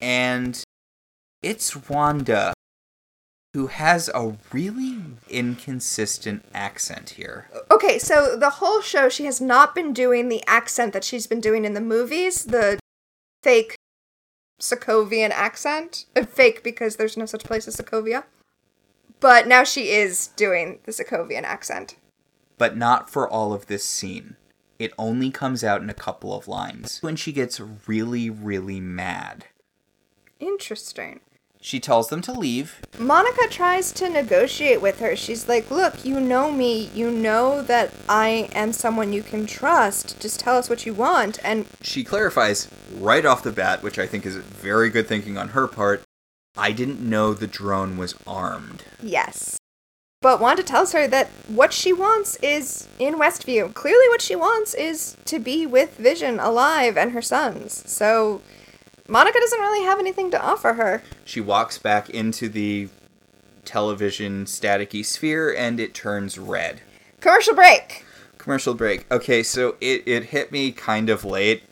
[0.00, 0.62] And
[1.42, 2.54] it's Wanda
[3.54, 4.98] who has a really
[5.28, 7.48] inconsistent accent here.
[7.70, 11.40] Okay, so the whole show, she has not been doing the accent that she's been
[11.40, 12.78] doing in the movies, the
[13.42, 13.76] fake
[14.60, 16.06] Sokovian accent.
[16.16, 18.24] Uh, fake because there's no such place as Sokovia.
[19.22, 21.96] But now she is doing the Sokovian accent.
[22.58, 24.36] but not for all of this scene.
[24.78, 26.98] It only comes out in a couple of lines.
[27.00, 29.46] When she gets really, really mad,
[30.40, 31.20] Interesting.
[31.60, 32.80] she tells them to leave.
[32.98, 35.14] Monica tries to negotiate with her.
[35.16, 36.90] She's like, Look, you know me.
[36.94, 40.20] You know that I am someone you can trust.
[40.20, 41.38] Just tell us what you want.
[41.44, 42.68] And She clarifies
[42.98, 46.02] right off the bat, which I think is very good thinking on her part.
[46.56, 48.84] I didn't know the drone was armed.
[49.02, 49.58] yes.
[50.20, 53.74] But Wanda tells her that what she wants is in Westview.
[53.74, 57.82] Clearly, what she wants is to be with Vision alive and her sons.
[57.90, 58.40] So,
[59.08, 61.02] Monica doesn't really have anything to offer her.
[61.24, 62.88] She walks back into the
[63.64, 66.82] television staticky sphere and it turns red.
[67.18, 68.04] Commercial break.
[68.38, 69.10] Commercial break.
[69.10, 71.64] Okay, so it, it hit me kind of late.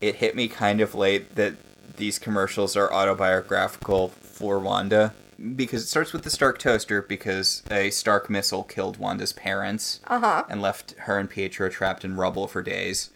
[0.00, 1.54] It hit me kind of late that
[2.00, 5.14] these commercials are autobiographical for Wanda.
[5.56, 10.20] Because it starts with the Stark toaster, because a Stark missile killed Wanda's parents Uh
[10.20, 10.44] huh.
[10.50, 13.10] and left her and Pietro trapped in rubble for days.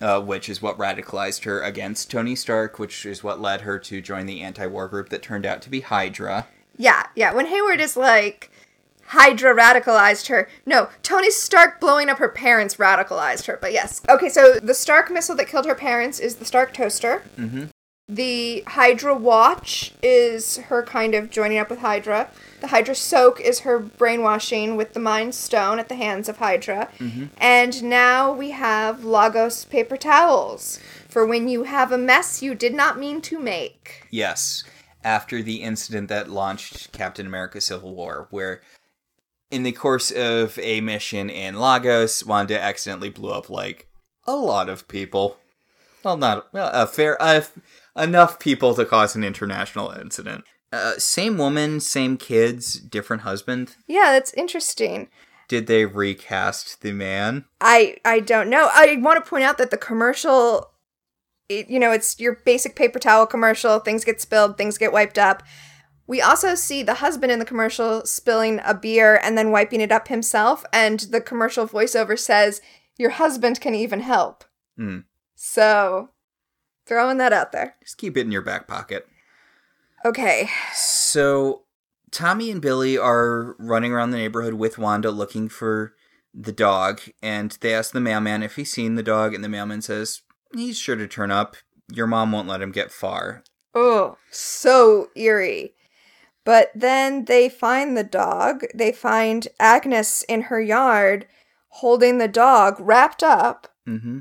[0.00, 4.02] Uh, which is what radicalized her against Tony Stark, which is what led her to
[4.02, 6.46] join the anti war group that turned out to be Hydra.
[6.76, 7.32] Yeah, yeah.
[7.32, 8.50] When Hayward is like,
[9.06, 10.48] Hydra radicalized her.
[10.66, 13.56] No, Tony Stark blowing up her parents radicalized her.
[13.58, 14.02] But yes.
[14.08, 17.22] Okay, so the Stark missile that killed her parents is the Stark toaster.
[17.38, 17.66] Mm-hmm.
[18.08, 22.30] The Hydra watch is her kind of joining up with Hydra.
[22.60, 26.88] The Hydra soak is her brainwashing with the Mind Stone at the hands of Hydra.
[27.38, 30.78] And now we have Lagos paper towels
[31.08, 34.06] for when you have a mess you did not mean to make.
[34.12, 34.62] Yes,
[35.02, 38.62] after the incident that launched Captain America Civil War, where
[39.50, 43.88] in the course of a mission in Lagos, Wanda accidentally blew up like
[44.28, 45.38] a lot of people.
[46.04, 47.42] Well, not well, a fair uh,
[47.96, 50.44] enough people to cause an international incident.
[50.72, 53.76] Uh, same woman, same kids, different husband.
[53.86, 55.08] Yeah, that's interesting.
[55.48, 57.44] Did they recast the man?
[57.60, 58.68] I I don't know.
[58.72, 60.72] I want to point out that the commercial,
[61.48, 63.78] it, you know, it's your basic paper towel commercial.
[63.78, 65.42] Things get spilled, things get wiped up.
[66.08, 69.92] We also see the husband in the commercial spilling a beer and then wiping it
[69.92, 72.60] up himself, and the commercial voiceover says,
[72.96, 74.44] Your husband can even help.
[74.76, 75.00] Hmm.
[75.34, 76.10] So,
[76.86, 77.74] throwing that out there.
[77.82, 79.06] Just keep it in your back pocket.
[80.04, 80.48] Okay.
[80.74, 81.62] So
[82.10, 85.94] Tommy and Billy are running around the neighborhood with Wanda looking for
[86.32, 89.82] the dog, and they ask the mailman if he's seen the dog, and the mailman
[89.82, 90.22] says
[90.54, 91.56] he's sure to turn up.
[91.90, 93.42] Your mom won't let him get far.
[93.74, 95.74] Oh, so eerie.
[96.44, 98.64] But then they find the dog.
[98.74, 101.26] They find Agnes in her yard
[101.68, 104.20] holding the dog wrapped up, Mm-hmm.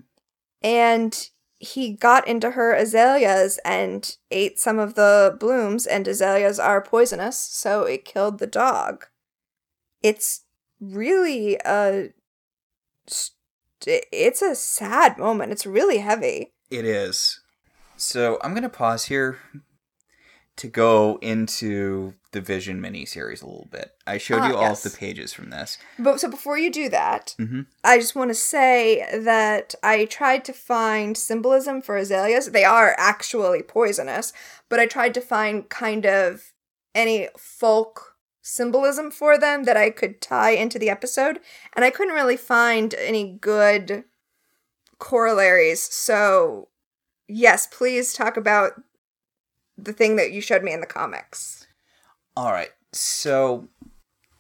[0.61, 1.30] and
[1.66, 7.38] he got into her azaleas and ate some of the blooms, and azaleas are poisonous,
[7.38, 9.05] so it killed the dog.
[10.01, 10.41] It's
[10.80, 12.09] really a.
[13.88, 15.51] It's a sad moment.
[15.51, 16.53] It's really heavy.
[16.70, 17.41] It is.
[17.97, 19.39] So I'm gonna pause here
[20.58, 23.91] to go into the Vision miniseries a little bit.
[24.08, 24.86] I showed Ah, you all yes.
[24.86, 25.78] of the pages from this.
[25.99, 27.62] But so before you do that, Mm-hmm.
[27.84, 32.51] I just want to say that I tried to find symbolism for azaleas.
[32.51, 34.32] They are actually poisonous,
[34.70, 36.53] but I tried to find kind of
[36.93, 41.39] any folk symbolism for them that I could tie into the episode,
[41.76, 44.06] and I couldn't really find any good
[44.99, 45.82] corollaries.
[45.82, 46.70] So,
[47.28, 48.74] yes, please talk about
[49.78, 51.67] the thing that you showed me in the comics.
[52.36, 52.71] All right.
[52.91, 53.67] So,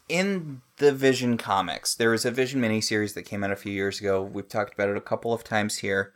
[0.07, 3.99] in the Vision comics, there was a Vision miniseries that came out a few years
[3.99, 4.21] ago.
[4.21, 6.13] We've talked about it a couple of times here.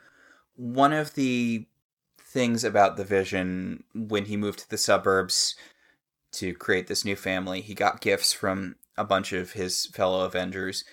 [0.56, 1.66] One of the
[2.22, 5.56] things about the Vision when he moved to the suburbs
[6.34, 10.84] to create this new family, he got gifts from a bunch of his fellow Avengers,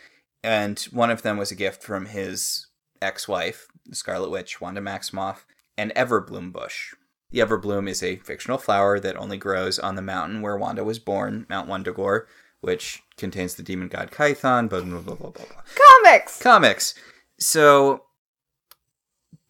[0.42, 2.68] and one of them was a gift from his
[3.02, 5.44] ex-wife, Scarlet Witch, Wanda Maximoff,
[5.76, 6.94] an Everbloom bush.
[7.36, 10.98] The Everbloom is a fictional flower that only grows on the mountain where Wanda was
[10.98, 12.24] born, Mount Wundagore,
[12.62, 15.44] which contains the demon god Chthon, blah, blah, blah, blah, blah.
[16.02, 16.40] Comics!
[16.40, 16.94] Comics.
[17.38, 18.04] So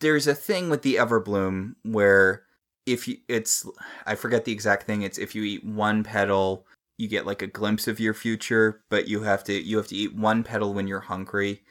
[0.01, 2.43] there's a thing with the Everbloom where
[2.87, 3.65] if you it's
[4.05, 6.67] I forget the exact thing, it's if you eat one petal,
[6.99, 9.97] you get like a glimpse of your future, but you have to you have to
[9.97, 11.63] eat one petal when you're hungry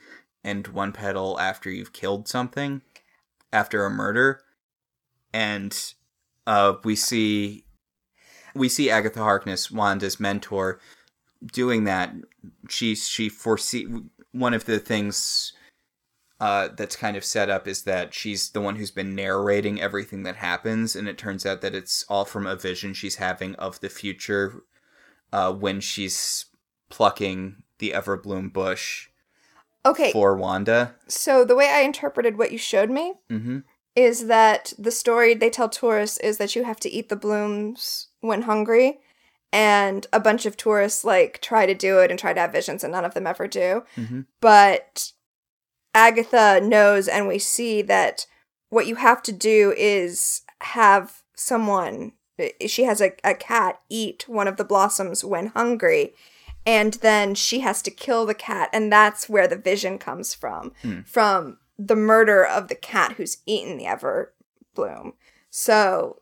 [0.42, 2.80] and one petal after you've killed something
[3.52, 4.40] after a murder.
[5.34, 5.78] And
[6.46, 7.64] uh we see
[8.54, 10.80] we see Agatha Harkness, Wanda's mentor,
[11.52, 12.12] doing that.
[12.68, 13.86] She she foresee
[14.32, 15.52] one of the things
[16.40, 20.22] uh, that's kind of set up is that she's the one who's been narrating everything
[20.24, 23.80] that happens, and it turns out that it's all from a vision she's having of
[23.80, 24.62] the future
[25.32, 26.46] uh, when she's
[26.90, 29.08] plucking the Everbloom bush
[29.84, 30.94] Okay, for Wanda.
[31.08, 33.58] so the way I interpreted what you showed me hmm
[33.96, 38.08] is that the story they tell tourists is that you have to eat the blooms
[38.20, 39.00] when hungry
[39.52, 42.84] and a bunch of tourists like try to do it and try to have visions
[42.84, 43.82] and none of them ever do.
[43.94, 45.12] Hmm but
[45.94, 48.26] agatha knows and we see that
[48.68, 52.12] what you have to do is have someone
[52.66, 56.12] she has a, a cat eat one of the blossoms when hungry
[56.66, 60.72] and then she has to kill the cat and that's where the vision comes from.
[60.82, 61.00] Hmm.
[61.02, 64.32] from the murder of the cat who's eaten the ever
[64.74, 65.12] bloom
[65.50, 66.20] so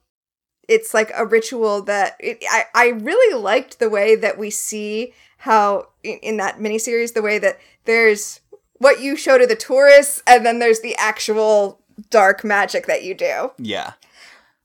[0.69, 5.13] it's like a ritual that it, I, I really liked the way that we see
[5.39, 8.41] how in, in that miniseries the way that there's
[8.79, 11.81] what you show to the tourists and then there's the actual
[12.11, 13.93] dark magic that you do Yeah.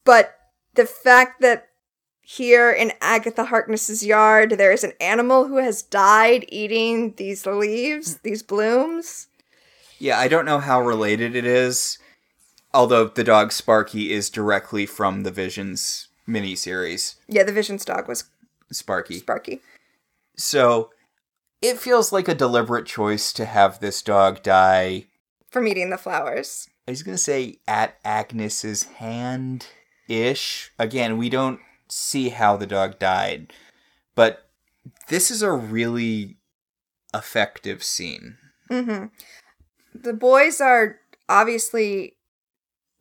[0.03, 0.35] but
[0.75, 1.67] the fact that
[2.21, 8.17] here in Agatha Harkness's yard there is an animal who has died eating these leaves,
[8.19, 9.27] these blooms.
[9.99, 11.97] Yeah, I don't know how related it is,
[12.73, 17.15] although the dog Sparky is directly from the Visions miniseries.
[17.27, 18.23] Yeah, the Vision's dog was
[18.71, 19.19] Sparky.
[19.19, 19.61] Sparky.
[20.37, 20.91] So
[21.61, 25.05] it feels like a deliberate choice to have this dog die.
[25.51, 26.69] from eating the flowers.
[26.87, 29.67] I was gonna say at Agnes's hand
[30.07, 30.71] ish.
[30.79, 33.51] Again, we don't see how the dog died,
[34.15, 34.47] but
[35.09, 36.37] this is a really
[37.13, 38.37] effective scene.
[38.69, 39.05] hmm
[40.01, 42.17] The boys are obviously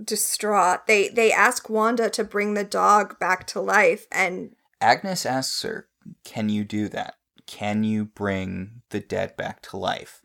[0.03, 0.87] distraught.
[0.87, 5.89] They they ask Wanda to bring the dog back to life, and Agnes asks her,
[6.25, 7.15] Can you do that?
[7.47, 10.23] Can you bring the dead back to life?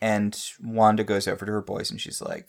[0.00, 2.48] And Wanda goes over to her boys and she's like,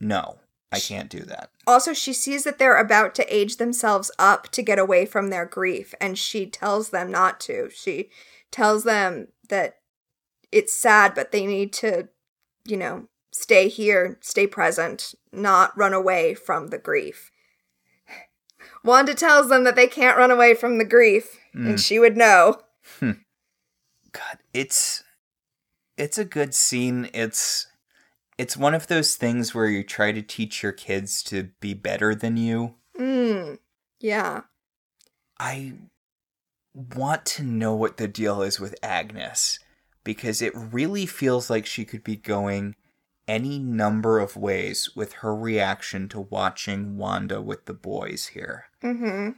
[0.00, 0.38] No,
[0.70, 1.50] I can't do that.
[1.66, 5.46] also she sees that they're about to age themselves up to get away from their
[5.46, 7.70] grief, and she tells them not to.
[7.70, 8.10] She
[8.50, 9.76] tells them that
[10.52, 12.08] it's sad, but they need to,
[12.66, 17.30] you know, stay here, stay present, not run away from the grief.
[18.84, 22.60] Wanda tells them that they can't run away from the grief, and she would know.
[23.00, 25.02] God, it's
[25.98, 27.10] it's a good scene.
[27.12, 27.66] It's
[28.38, 32.14] it's one of those things where you try to teach your kids to be better
[32.14, 32.74] than you.
[32.98, 33.58] Mm.
[34.00, 34.42] Yeah.
[35.38, 35.74] I
[36.74, 39.58] want to know what the deal is with Agnes
[40.06, 42.76] because it really feels like she could be going
[43.26, 48.66] any number of ways with her reaction to watching Wanda with the boys here.
[48.84, 49.30] Mm-hmm.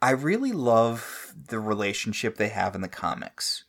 [0.00, 3.64] I really love the relationship they have in the comics,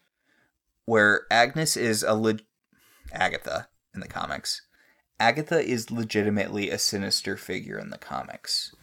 [0.85, 2.45] where Agnes is a leg-
[3.11, 4.61] Agatha in the comics.
[5.19, 8.73] Agatha is legitimately a sinister figure in the comics.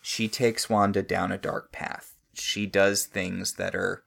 [0.00, 2.14] She takes Wanda down a dark path.
[2.32, 4.02] She does things that are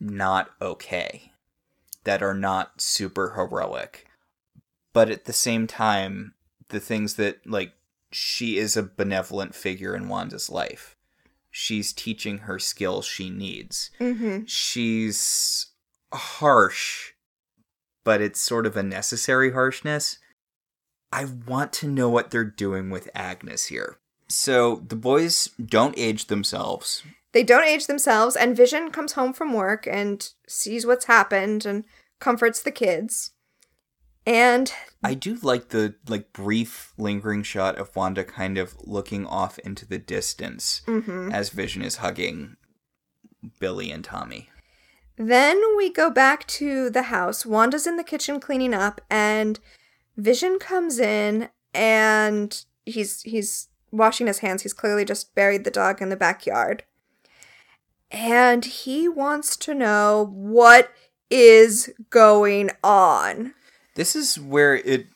[0.00, 1.29] not okay,
[2.04, 4.06] that are not super heroic.
[4.92, 6.34] But at the same time,
[6.68, 7.72] the things that, like,
[8.10, 10.96] she is a benevolent figure in Wanda's life.
[11.50, 13.90] She's teaching her skills she needs.
[14.00, 14.44] Mm-hmm.
[14.46, 15.66] She's
[16.12, 17.12] harsh,
[18.04, 20.18] but it's sort of a necessary harshness.
[21.12, 23.98] I want to know what they're doing with Agnes here.
[24.28, 27.02] So the boys don't age themselves.
[27.32, 31.84] They don't age themselves, and Vision comes home from work and sees what's happened and
[32.18, 33.30] comforts the kids.
[34.26, 34.72] And
[35.02, 39.86] I do like the like brief lingering shot of Wanda kind of looking off into
[39.86, 41.32] the distance mhm.
[41.32, 42.56] as Vision is hugging
[43.58, 44.50] Billy and Tommy.
[45.16, 47.46] then we go back to the house.
[47.46, 49.58] Wanda's in the kitchen cleaning up, and
[50.16, 54.62] Vision comes in and he's he's washing his hands.
[54.62, 56.84] He's clearly just buried the dog in the backyard.
[58.10, 60.90] And he wants to know what
[61.30, 63.54] is going on.
[63.94, 65.06] This is where it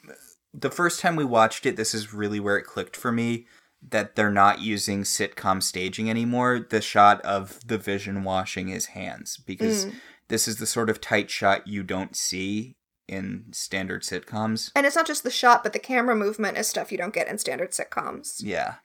[0.53, 3.47] the first time we watched it, this is really where it clicked for me
[3.91, 6.67] that they're not using sitcom staging anymore.
[6.69, 9.95] The shot of the vision washing his hands because mm.
[10.29, 12.77] this is the sort of tight shot you don't see
[13.07, 14.71] in standard sitcoms.
[14.75, 17.29] And it's not just the shot, but the camera movement is stuff you don't get
[17.29, 18.41] in standard sitcoms.
[18.43, 18.77] Yeah.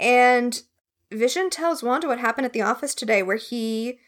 [0.00, 0.62] And
[1.10, 3.98] Vision tells Wanda what happened at the office today, where he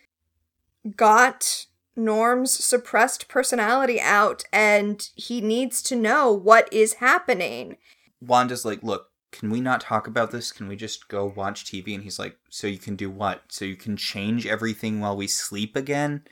[0.96, 7.76] got Norm's suppressed personality out and he needs to know what is happening.
[8.20, 10.52] Wanda's like, "Look, can we not talk about this?
[10.52, 13.42] Can we just go watch TV?" And he's like, "So you can do what?
[13.48, 16.24] So you can change everything while we sleep again?"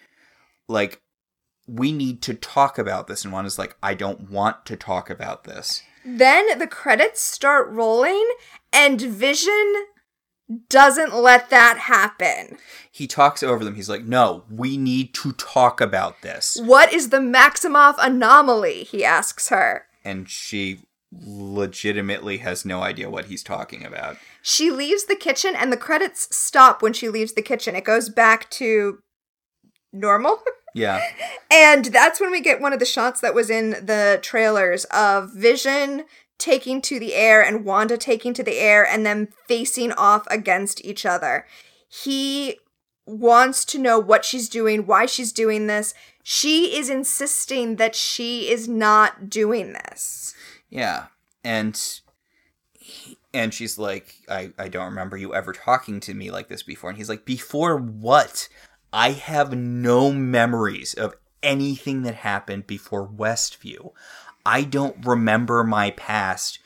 [0.67, 1.03] Like
[1.67, 5.45] we need to talk about this and Wanda's like, "I don't want to talk about
[5.45, 8.33] this." Then the credits start rolling
[8.73, 9.75] and Vision
[10.69, 12.59] doesn't let that happen.
[12.91, 13.75] He talks over them.
[13.77, 18.85] He's like, "No, we need to talk about this." What is the Maximoff anomaly?
[18.85, 19.87] He asks her.
[20.05, 20.81] And she
[21.13, 24.17] legitimately has no idea what he's talking about.
[24.43, 27.75] She leaves the kitchen and the credits stop when she leaves the kitchen.
[27.75, 28.99] It goes back to
[29.93, 30.43] normal.
[30.73, 31.01] Yeah.
[31.51, 35.33] and that's when we get one of the shots that was in the trailers of
[35.35, 36.05] Vision
[36.41, 40.85] taking to the air and Wanda taking to the air and them facing off against
[40.85, 41.47] each other.
[41.89, 42.59] He
[43.07, 45.95] wants to know what she's doing, why she's doing this.
[46.23, 50.35] She is insisting that she is not doing this.
[50.69, 51.07] Yeah.
[51.45, 51.81] And
[53.33, 56.91] and she's like, I, I don't remember you ever talking to me like this before.
[56.91, 58.49] And he's like, Before what?
[58.93, 63.93] I have no memories of anything that happened before Westview.
[64.45, 66.59] I don't remember my past.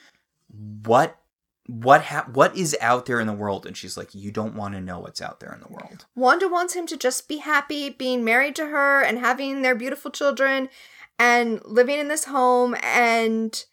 [0.85, 1.19] What
[1.67, 3.67] what ha- what is out there in the world?
[3.67, 6.05] And she's like, You don't want to know what's out there in the world.
[6.15, 10.11] Wanda wants him to just be happy being married to her and having their beautiful
[10.11, 10.69] children
[11.19, 13.65] and living in this home and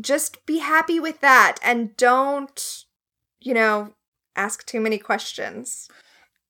[0.00, 2.84] just be happy with that and don't,
[3.40, 3.94] you know,
[4.36, 5.88] ask too many questions.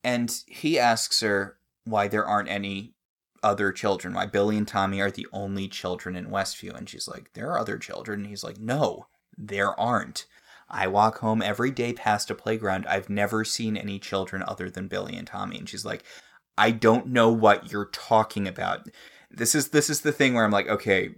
[0.02, 2.94] And he asks her why there aren't any
[3.42, 6.76] other children, why Billy and Tommy are the only children in Westview.
[6.76, 8.20] And she's like, There are other children.
[8.20, 10.26] And he's like, No, there aren't.
[10.68, 12.86] I walk home every day past a playground.
[12.86, 15.58] I've never seen any children other than Billy and Tommy.
[15.58, 16.04] And she's like,
[16.56, 18.86] I don't know what you're talking about.
[19.30, 21.10] This is this is the thing where I'm like, okay,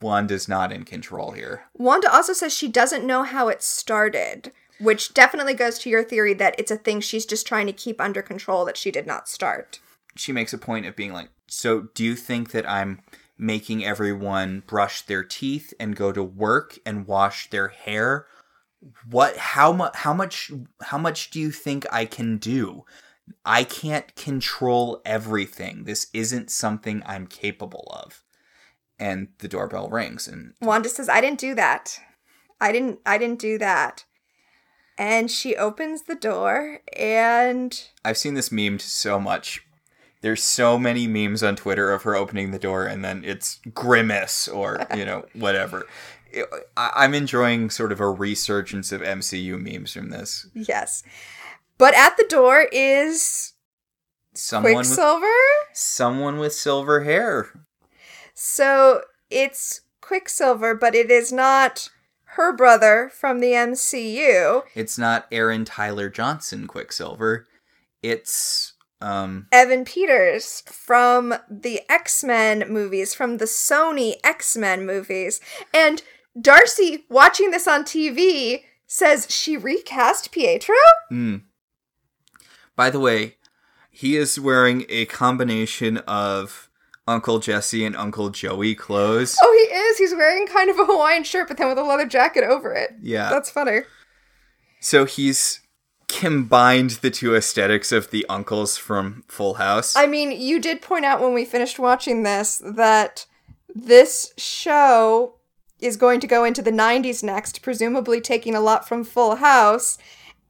[0.00, 1.64] Wanda's not in control here.
[1.74, 6.34] Wanda also says she doesn't know how it started, which definitely goes to your theory
[6.34, 9.28] that it's a thing she's just trying to keep under control that she did not
[9.28, 9.80] start.
[10.16, 13.00] She makes a point of being like, So, do you think that I'm
[13.38, 18.26] making everyone brush their teeth and go to work and wash their hair?
[19.08, 20.50] What how much how much
[20.82, 22.84] how much do you think I can do?
[23.44, 25.84] I can't control everything.
[25.84, 28.24] This isn't something I'm capable of.
[28.98, 31.98] And the doorbell rings and Wanda says, "I didn't do that.
[32.60, 33.00] I didn't.
[33.06, 34.04] I didn't do that."
[35.00, 39.64] and she opens the door and I've seen this memed so much.
[40.22, 44.48] There's so many memes on Twitter of her opening the door and then it's grimace
[44.48, 45.86] or, you know, whatever.
[46.76, 50.46] I'm enjoying sort of a resurgence of MCU memes from this.
[50.54, 51.02] yes.
[51.78, 53.54] But at the door is
[54.34, 55.26] Someone with, Quicksilver.
[55.72, 57.48] someone with silver hair.
[58.34, 61.88] So it's Quicksilver, but it is not
[62.34, 67.46] her brother from the MCU, It's not Aaron Taylor-Johnson Quicksilver.
[68.02, 68.69] It's
[69.00, 75.40] um Evan Peters from the X Men movies, from the Sony X Men movies.
[75.74, 76.02] And
[76.40, 80.74] Darcy, watching this on TV, says she recast Pietro?
[81.10, 81.42] mm.
[82.76, 83.36] By the way,
[83.90, 86.70] he is wearing a combination of
[87.06, 89.36] Uncle Jesse and Uncle Joey clothes.
[89.42, 89.98] Oh, he is.
[89.98, 92.92] He's wearing kind of a Hawaiian shirt, but then with a leather jacket over it.
[93.02, 93.28] Yeah.
[93.28, 93.80] That's funny.
[94.80, 95.60] So he's
[96.10, 99.96] combined the two aesthetics of the uncles from Full House.
[99.96, 103.26] I mean, you did point out when we finished watching this that
[103.74, 105.36] this show
[105.78, 109.96] is going to go into the 90s next, presumably taking a lot from Full House.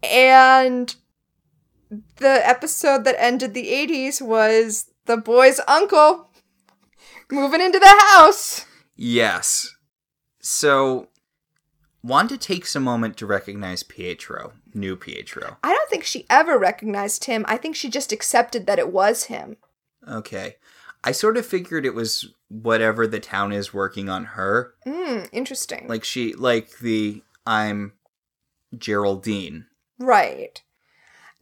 [0.02, 0.94] And
[2.16, 6.30] the episode that ended the 80s was the boy's uncle
[7.30, 8.64] moving into the house.
[8.96, 9.74] yes.
[10.42, 11.09] So
[12.02, 15.58] Wanda takes a moment to recognize Pietro, new Pietro.
[15.62, 17.44] I don't think she ever recognized him.
[17.46, 19.58] I think she just accepted that it was him.
[20.08, 20.56] Okay.
[21.04, 24.74] I sort of figured it was whatever the town is working on her.
[24.84, 25.86] Hmm, interesting.
[25.88, 27.92] Like she like the I'm
[28.76, 29.66] Geraldine.
[29.98, 30.62] Right.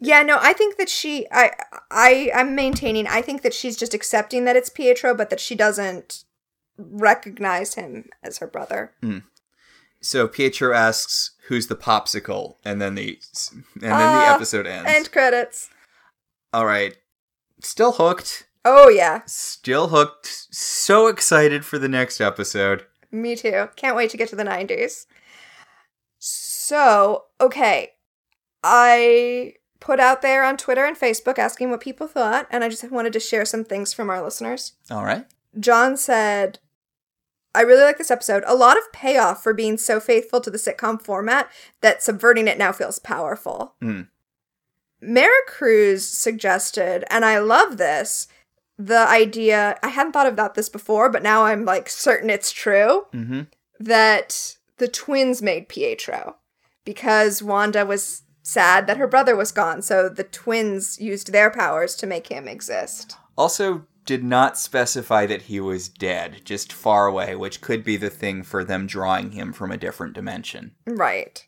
[0.01, 1.53] Yeah, no, I think that she I
[1.91, 5.55] I I'm maintaining I think that she's just accepting that it's Pietro but that she
[5.55, 6.25] doesn't
[6.77, 8.93] recognize him as her brother.
[10.01, 13.19] So Pietro asks, "Who's the popsicle?" and then the
[13.75, 14.89] and then the Ah, episode ends.
[14.89, 15.71] End credits.
[16.53, 16.97] All right.
[17.61, 18.47] Still hooked.
[18.65, 20.27] Oh yeah, Still hooked.
[20.51, 22.85] So excited for the next episode.
[23.11, 23.69] me too.
[23.77, 25.07] Can't wait to get to the 90s.
[26.19, 27.93] So, okay.
[28.63, 32.91] I put out there on Twitter and Facebook asking what people thought and I just
[32.91, 34.73] wanted to share some things from our listeners.
[34.91, 35.25] All right.
[35.59, 36.59] John said,
[37.59, 38.45] I really like this episode.
[38.47, 42.57] A lot of payoff for being so faithful to the sitcom format that subverting it
[42.57, 43.75] now feels powerful.
[43.83, 44.03] Hmm.
[45.03, 48.29] Maricruz suggested, and I love this,
[48.79, 53.07] the idea I hadn't thought about this before, but now I'm like certain it's true
[53.13, 53.43] Mm-hmm.
[53.81, 56.37] that the twins made Pietro
[56.85, 61.95] because Wanda was sad that her brother was gone, so the twins used their powers
[61.97, 63.17] to make him exist.
[63.37, 68.09] Also, did not specify that he was dead, just far away, which could be the
[68.09, 70.73] thing for them drawing him from a different dimension.
[70.87, 71.47] Right.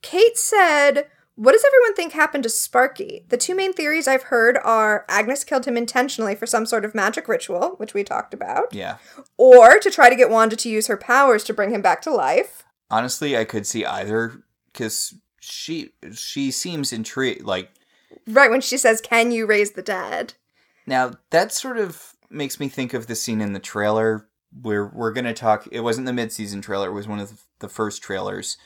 [0.00, 3.24] Kate said, What does everyone think happened to Sparky?
[3.28, 6.94] The two main theories I've heard are Agnes killed him intentionally for some sort of
[6.94, 8.98] magic ritual, which we talked about, Yeah.
[9.36, 12.10] or to try to get Wanda to use her powers to bring him back to
[12.12, 12.62] life.
[12.88, 17.42] Honestly, I could see either because she she seems intrigued.
[17.42, 17.72] Like
[18.28, 20.34] Right when she says, Can you raise the dead?
[20.86, 24.28] Now, that sort of makes me think of the scene in the trailer
[24.62, 25.66] where we're gonna talk.
[25.72, 28.56] It wasn't the mid-season trailer; it was one of the first trailers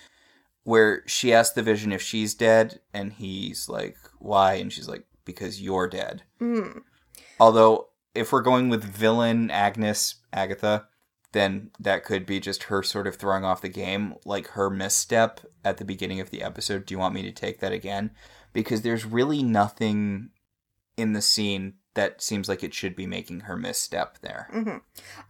[0.65, 5.07] where she asked the Vision if she's dead, and he's like, "Why?" and she's like,
[5.25, 6.83] "Because you're dead." Mm.
[7.41, 10.89] Although, if we're going with villain Agnes Agatha,
[11.33, 15.41] then that could be just her sort of throwing off the game, like her misstep
[15.65, 16.87] at the beginning of the episode.
[16.87, 18.11] Do you want me to take that again?
[18.53, 20.31] Because there's really nothing
[20.97, 24.49] in the scene that seems like it should be making her misstep there.
[24.53, 24.79] hmm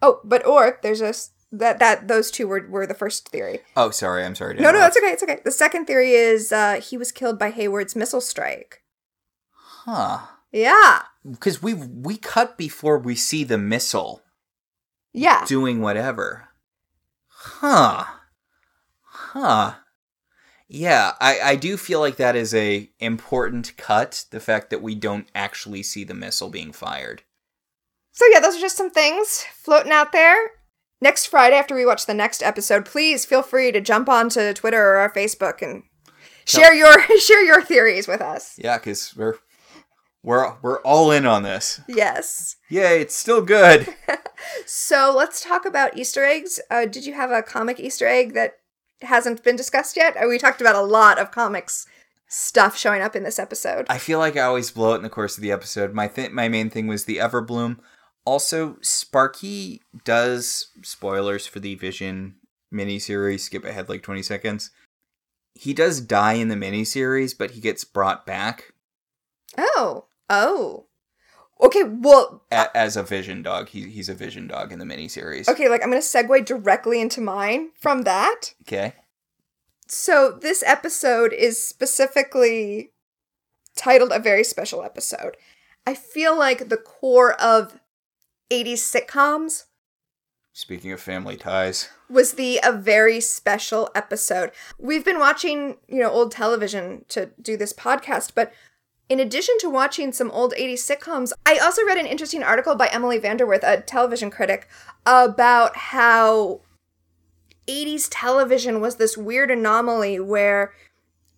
[0.03, 1.15] Oh, but or there's a
[1.51, 3.61] that that those two were were the first theory.
[3.74, 4.55] Oh, sorry, I'm sorry.
[4.57, 5.07] No, no, that's okay.
[5.12, 5.40] It's okay.
[5.45, 8.82] The second theory is uh, he was killed by Hayward's missile strike.
[9.85, 10.19] Huh?
[10.53, 14.23] Yeah, Because we we cut before we see the missile
[15.12, 15.45] yeah.
[15.47, 16.49] doing whatever.
[17.28, 18.05] Huh.
[19.03, 19.74] Huh.
[20.69, 24.95] Yeah, I, I do feel like that is a important cut, the fact that we
[24.95, 27.23] don't actually see the missile being fired.
[28.12, 30.36] So yeah, those are just some things floating out there.
[31.01, 34.82] Next Friday, after we watch the next episode, please feel free to jump onto Twitter
[34.82, 35.85] or our Facebook and
[36.45, 38.59] share your share your theories with us.
[38.59, 39.36] Yeah, because we're
[40.23, 41.81] we're we're all in on this.
[41.89, 42.57] Yes.
[42.69, 43.89] Yay, it's still good.
[44.66, 46.61] So let's talk about Easter eggs.
[46.70, 48.55] Uh, did you have a comic Easter egg that
[49.03, 50.16] hasn't been discussed yet?
[50.16, 51.87] Uh, We talked about a lot of comics
[52.29, 53.87] stuff showing up in this episode.
[53.89, 55.95] I feel like I always blow it in the course of the episode.
[55.95, 57.79] My th- my main thing was the Everbloom.
[58.25, 62.35] Also, Sparky does spoilers for the Vision
[62.75, 63.41] miniseries.
[63.41, 64.70] Skip ahead like twenty seconds.
[65.55, 68.75] he does die in the miniseries, but he gets brought back
[69.57, 70.05] Oh.
[70.29, 70.88] Oh.
[71.60, 73.68] Okay, well, a- as a Vision dog.
[73.68, 75.48] He, he's a Vision dog in the miniseries.
[75.48, 78.55] okay, like I'm going to segue directly into mine from that.
[78.62, 78.94] Okay.
[79.89, 82.93] So, this episode is specifically
[83.74, 85.36] titled a very special episode.
[85.86, 87.80] I feel like the core of
[88.51, 89.64] 80s sitcoms
[90.59, 94.51] Speaking of family ties, was the a very special episode.
[94.76, 98.52] We've been watching, you know, old television to do this podcast, but
[99.09, 102.89] in addition to watching some old 80s sitcoms, I also read an interesting article by
[102.89, 104.68] Emily VanDerWerff, a television critic,
[105.06, 106.60] about how
[107.66, 110.72] 80s television was this weird anomaly where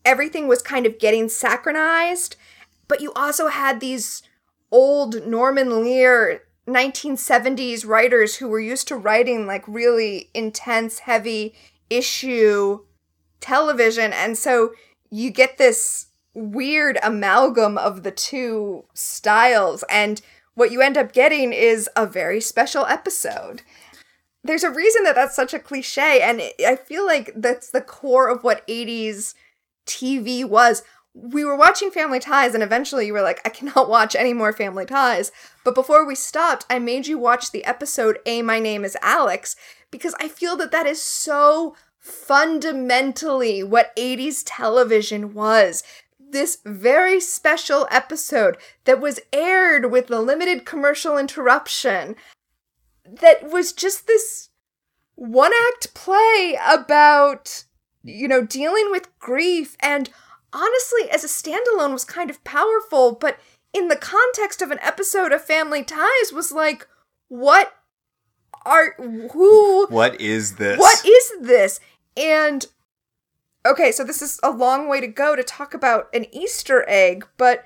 [0.05, 2.37] everything was kind of getting saccharinized,
[2.89, 4.23] but you also had these
[4.73, 11.55] old Norman Lear 1970s writers who were used to writing like really intense, heavy
[11.89, 12.81] issue
[13.41, 14.13] television.
[14.13, 14.73] And so
[15.11, 19.85] you get this weird amalgam of the two styles.
[19.91, 20.21] And
[20.55, 23.63] what you end up getting is a very special episode.
[24.43, 26.21] There's a reason that that's such a cliche.
[26.23, 29.35] And I feel like that's the core of what 80s
[29.87, 30.83] TV was.
[31.13, 34.53] We were watching Family Ties, and eventually you were like, I cannot watch any more
[34.53, 35.33] Family Ties.
[35.65, 39.57] But before we stopped, I made you watch the episode A My Name is Alex
[39.91, 45.83] because I feel that that is so fundamentally what 80s television was.
[46.31, 52.17] This very special episode that was aired with a limited commercial interruption
[53.05, 54.51] that was just this
[55.17, 57.65] one act play about,
[58.03, 60.11] you know, dealing with grief and
[60.53, 63.39] honestly, as a standalone, was kind of powerful, but
[63.73, 66.87] in the context of an episode of Family Ties, was like,
[67.29, 67.73] what
[68.65, 69.87] are who?
[69.89, 70.79] what is this?
[70.79, 71.81] What is this?
[72.17, 72.67] And
[73.65, 77.27] okay, so this is a long way to go to talk about an Easter egg,
[77.37, 77.65] but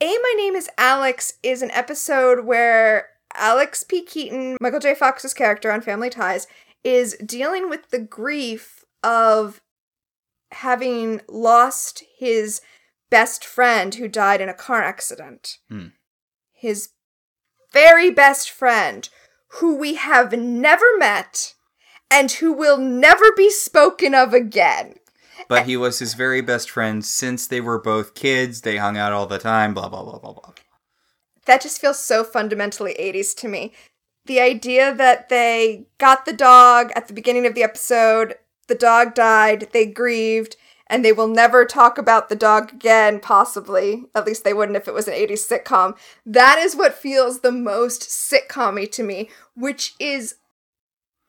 [0.00, 4.02] A My Name is Alex is an episode where Alex P.
[4.02, 4.94] Keaton, Michael J.
[4.94, 6.46] Fox's character on Family Ties,
[6.84, 9.60] is dealing with the grief of
[10.52, 12.60] having lost his
[13.10, 15.58] best friend who died in a car accident.
[15.68, 15.88] Hmm.
[16.52, 16.90] His
[17.72, 19.08] very best friend,
[19.60, 21.54] who we have never met
[22.10, 24.94] and who will never be spoken of again.
[25.48, 28.60] But he was his very best friend since they were both kids.
[28.62, 29.74] They hung out all the time.
[29.74, 30.52] Blah blah blah blah blah.
[31.46, 33.72] That just feels so fundamentally 80s to me.
[34.26, 38.34] The idea that they got the dog at the beginning of the episode,
[38.66, 40.56] the dog died, they grieved,
[40.88, 44.04] and they will never talk about the dog again, possibly.
[44.14, 45.96] At least they wouldn't if it was an 80s sitcom.
[46.26, 50.36] That is what feels the most sitcom to me, which is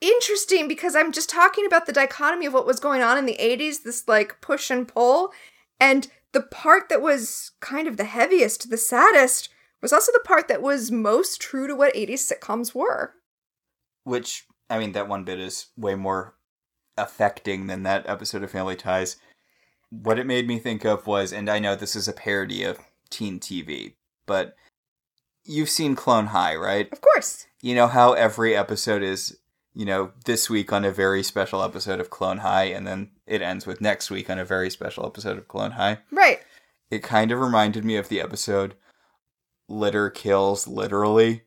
[0.02, 3.38] interesting because I'm just talking about the dichotomy of what was going on in the
[3.40, 5.32] 80s, this like push and pull.
[5.80, 9.50] And the part that was kind of the heaviest, the saddest,
[9.82, 13.14] was also the part that was most true to what 80s sitcoms were.
[14.04, 16.36] Which I mean, that one bit is way more
[16.98, 19.18] affecting than that episode of Family Ties.
[19.90, 22.80] What it made me think of was, and I know this is a parody of
[23.10, 23.94] teen TV,
[24.28, 24.56] but
[25.44, 26.92] you've seen Clone High, right?
[26.92, 27.48] Of course.
[27.62, 29.38] You know how every episode is,
[29.80, 33.42] you know, this week on a very special episode of Clone High, and then it
[33.42, 36.00] ends with next week on a very special episode of Clone High.
[36.12, 36.42] Right.
[36.92, 38.76] It kind of reminded me of the episode
[39.70, 41.44] Litter Kills Literally,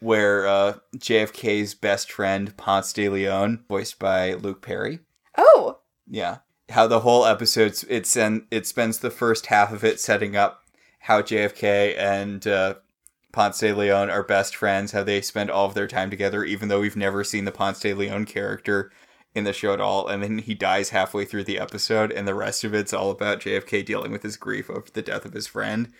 [0.00, 4.98] where uh, JFK's best friend, Ponce de Leon, voiced by Luke Perry.
[5.38, 6.40] Oh, Yeah.
[6.68, 10.60] How the whole episode, it, sen- it spends the first half of it setting up
[10.98, 12.74] how JFK and uh,
[13.36, 16.68] Ponce de Leon are best friends, how they spend all of their time together, even
[16.68, 18.90] though we've never seen the Ponce de Leon character
[19.34, 20.08] in the show at all.
[20.08, 23.40] And then he dies halfway through the episode, and the rest of it's all about
[23.40, 25.92] JFK dealing with his grief over the death of his friend.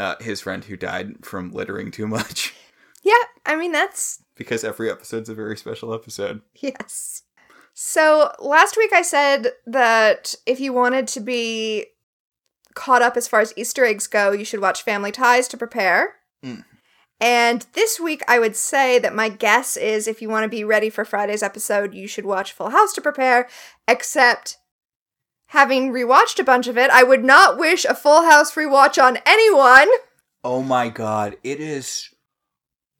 [0.00, 2.52] Uh, his friend who died from littering too much.
[3.04, 3.14] yeah.
[3.46, 6.42] I mean, that's because every episode's a very special episode.
[6.56, 7.22] Yes.
[7.74, 11.86] So last week I said that if you wanted to be
[12.74, 16.16] caught up as far as Easter eggs go, you should watch Family Ties to prepare.
[16.44, 16.64] Mm.
[17.20, 20.64] And this week I would say that my guess is if you want to be
[20.64, 23.48] ready for Friday's episode, you should watch Full House to prepare,
[23.86, 24.56] except
[25.48, 29.18] having rewatched a bunch of it, I would not wish a Full House rewatch on
[29.26, 29.88] anyone.
[30.42, 32.08] Oh my god, it is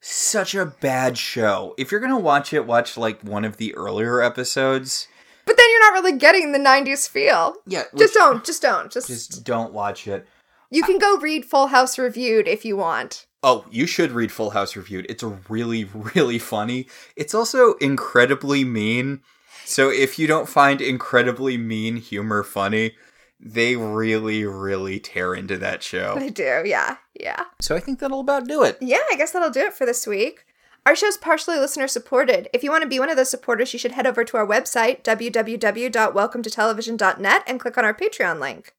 [0.02, 1.74] such a bad show.
[1.78, 5.08] If you're gonna watch it, watch like one of the earlier episodes.
[5.46, 7.54] But then you're not really getting the 90s feel.
[7.66, 8.92] Yeah, Just don't, just don't.
[8.92, 10.26] Just, just don't watch it.
[10.70, 13.26] you can go read Full House reviewed if you want.
[13.42, 15.06] Oh, you should read Full House Reviewed.
[15.08, 16.86] It's really, really funny.
[17.16, 19.22] It's also incredibly mean.
[19.64, 22.96] So if you don't find incredibly mean humor funny,
[23.38, 26.16] they really, really tear into that show.
[26.18, 27.44] They do, yeah, yeah.
[27.60, 28.76] So I think that'll about do it.
[28.80, 30.44] Yeah, I guess that'll do it for this week.
[30.84, 32.48] Our show's partially listener supported.
[32.52, 34.46] If you want to be one of those supporters, you should head over to our
[34.46, 38.74] website, www.welcometotelevision.net, and click on our Patreon link.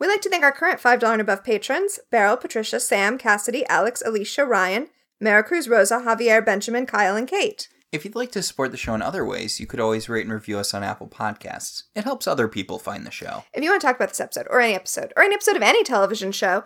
[0.00, 4.02] We'd like to thank our current $5 and above patrons Beryl, Patricia, Sam, Cassidy, Alex,
[4.04, 4.88] Alicia, Ryan,
[5.22, 7.68] Maricruz, Rosa, Javier, Benjamin, Kyle, and Kate.
[7.92, 10.32] If you'd like to support the show in other ways, you could always rate and
[10.32, 11.82] review us on Apple Podcasts.
[11.94, 13.44] It helps other people find the show.
[13.52, 15.62] If you want to talk about this episode, or any episode, or any episode of
[15.62, 16.64] any television show,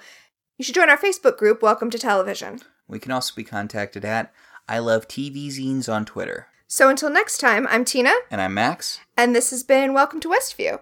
[0.59, 2.61] you should join our Facebook group, Welcome to Television.
[2.87, 4.33] We can also be contacted at
[4.69, 6.47] I Love TV Zines on Twitter.
[6.69, 9.01] So until next time, I'm Tina, And I'm Max.
[9.17, 10.81] and this has been Welcome to Westview.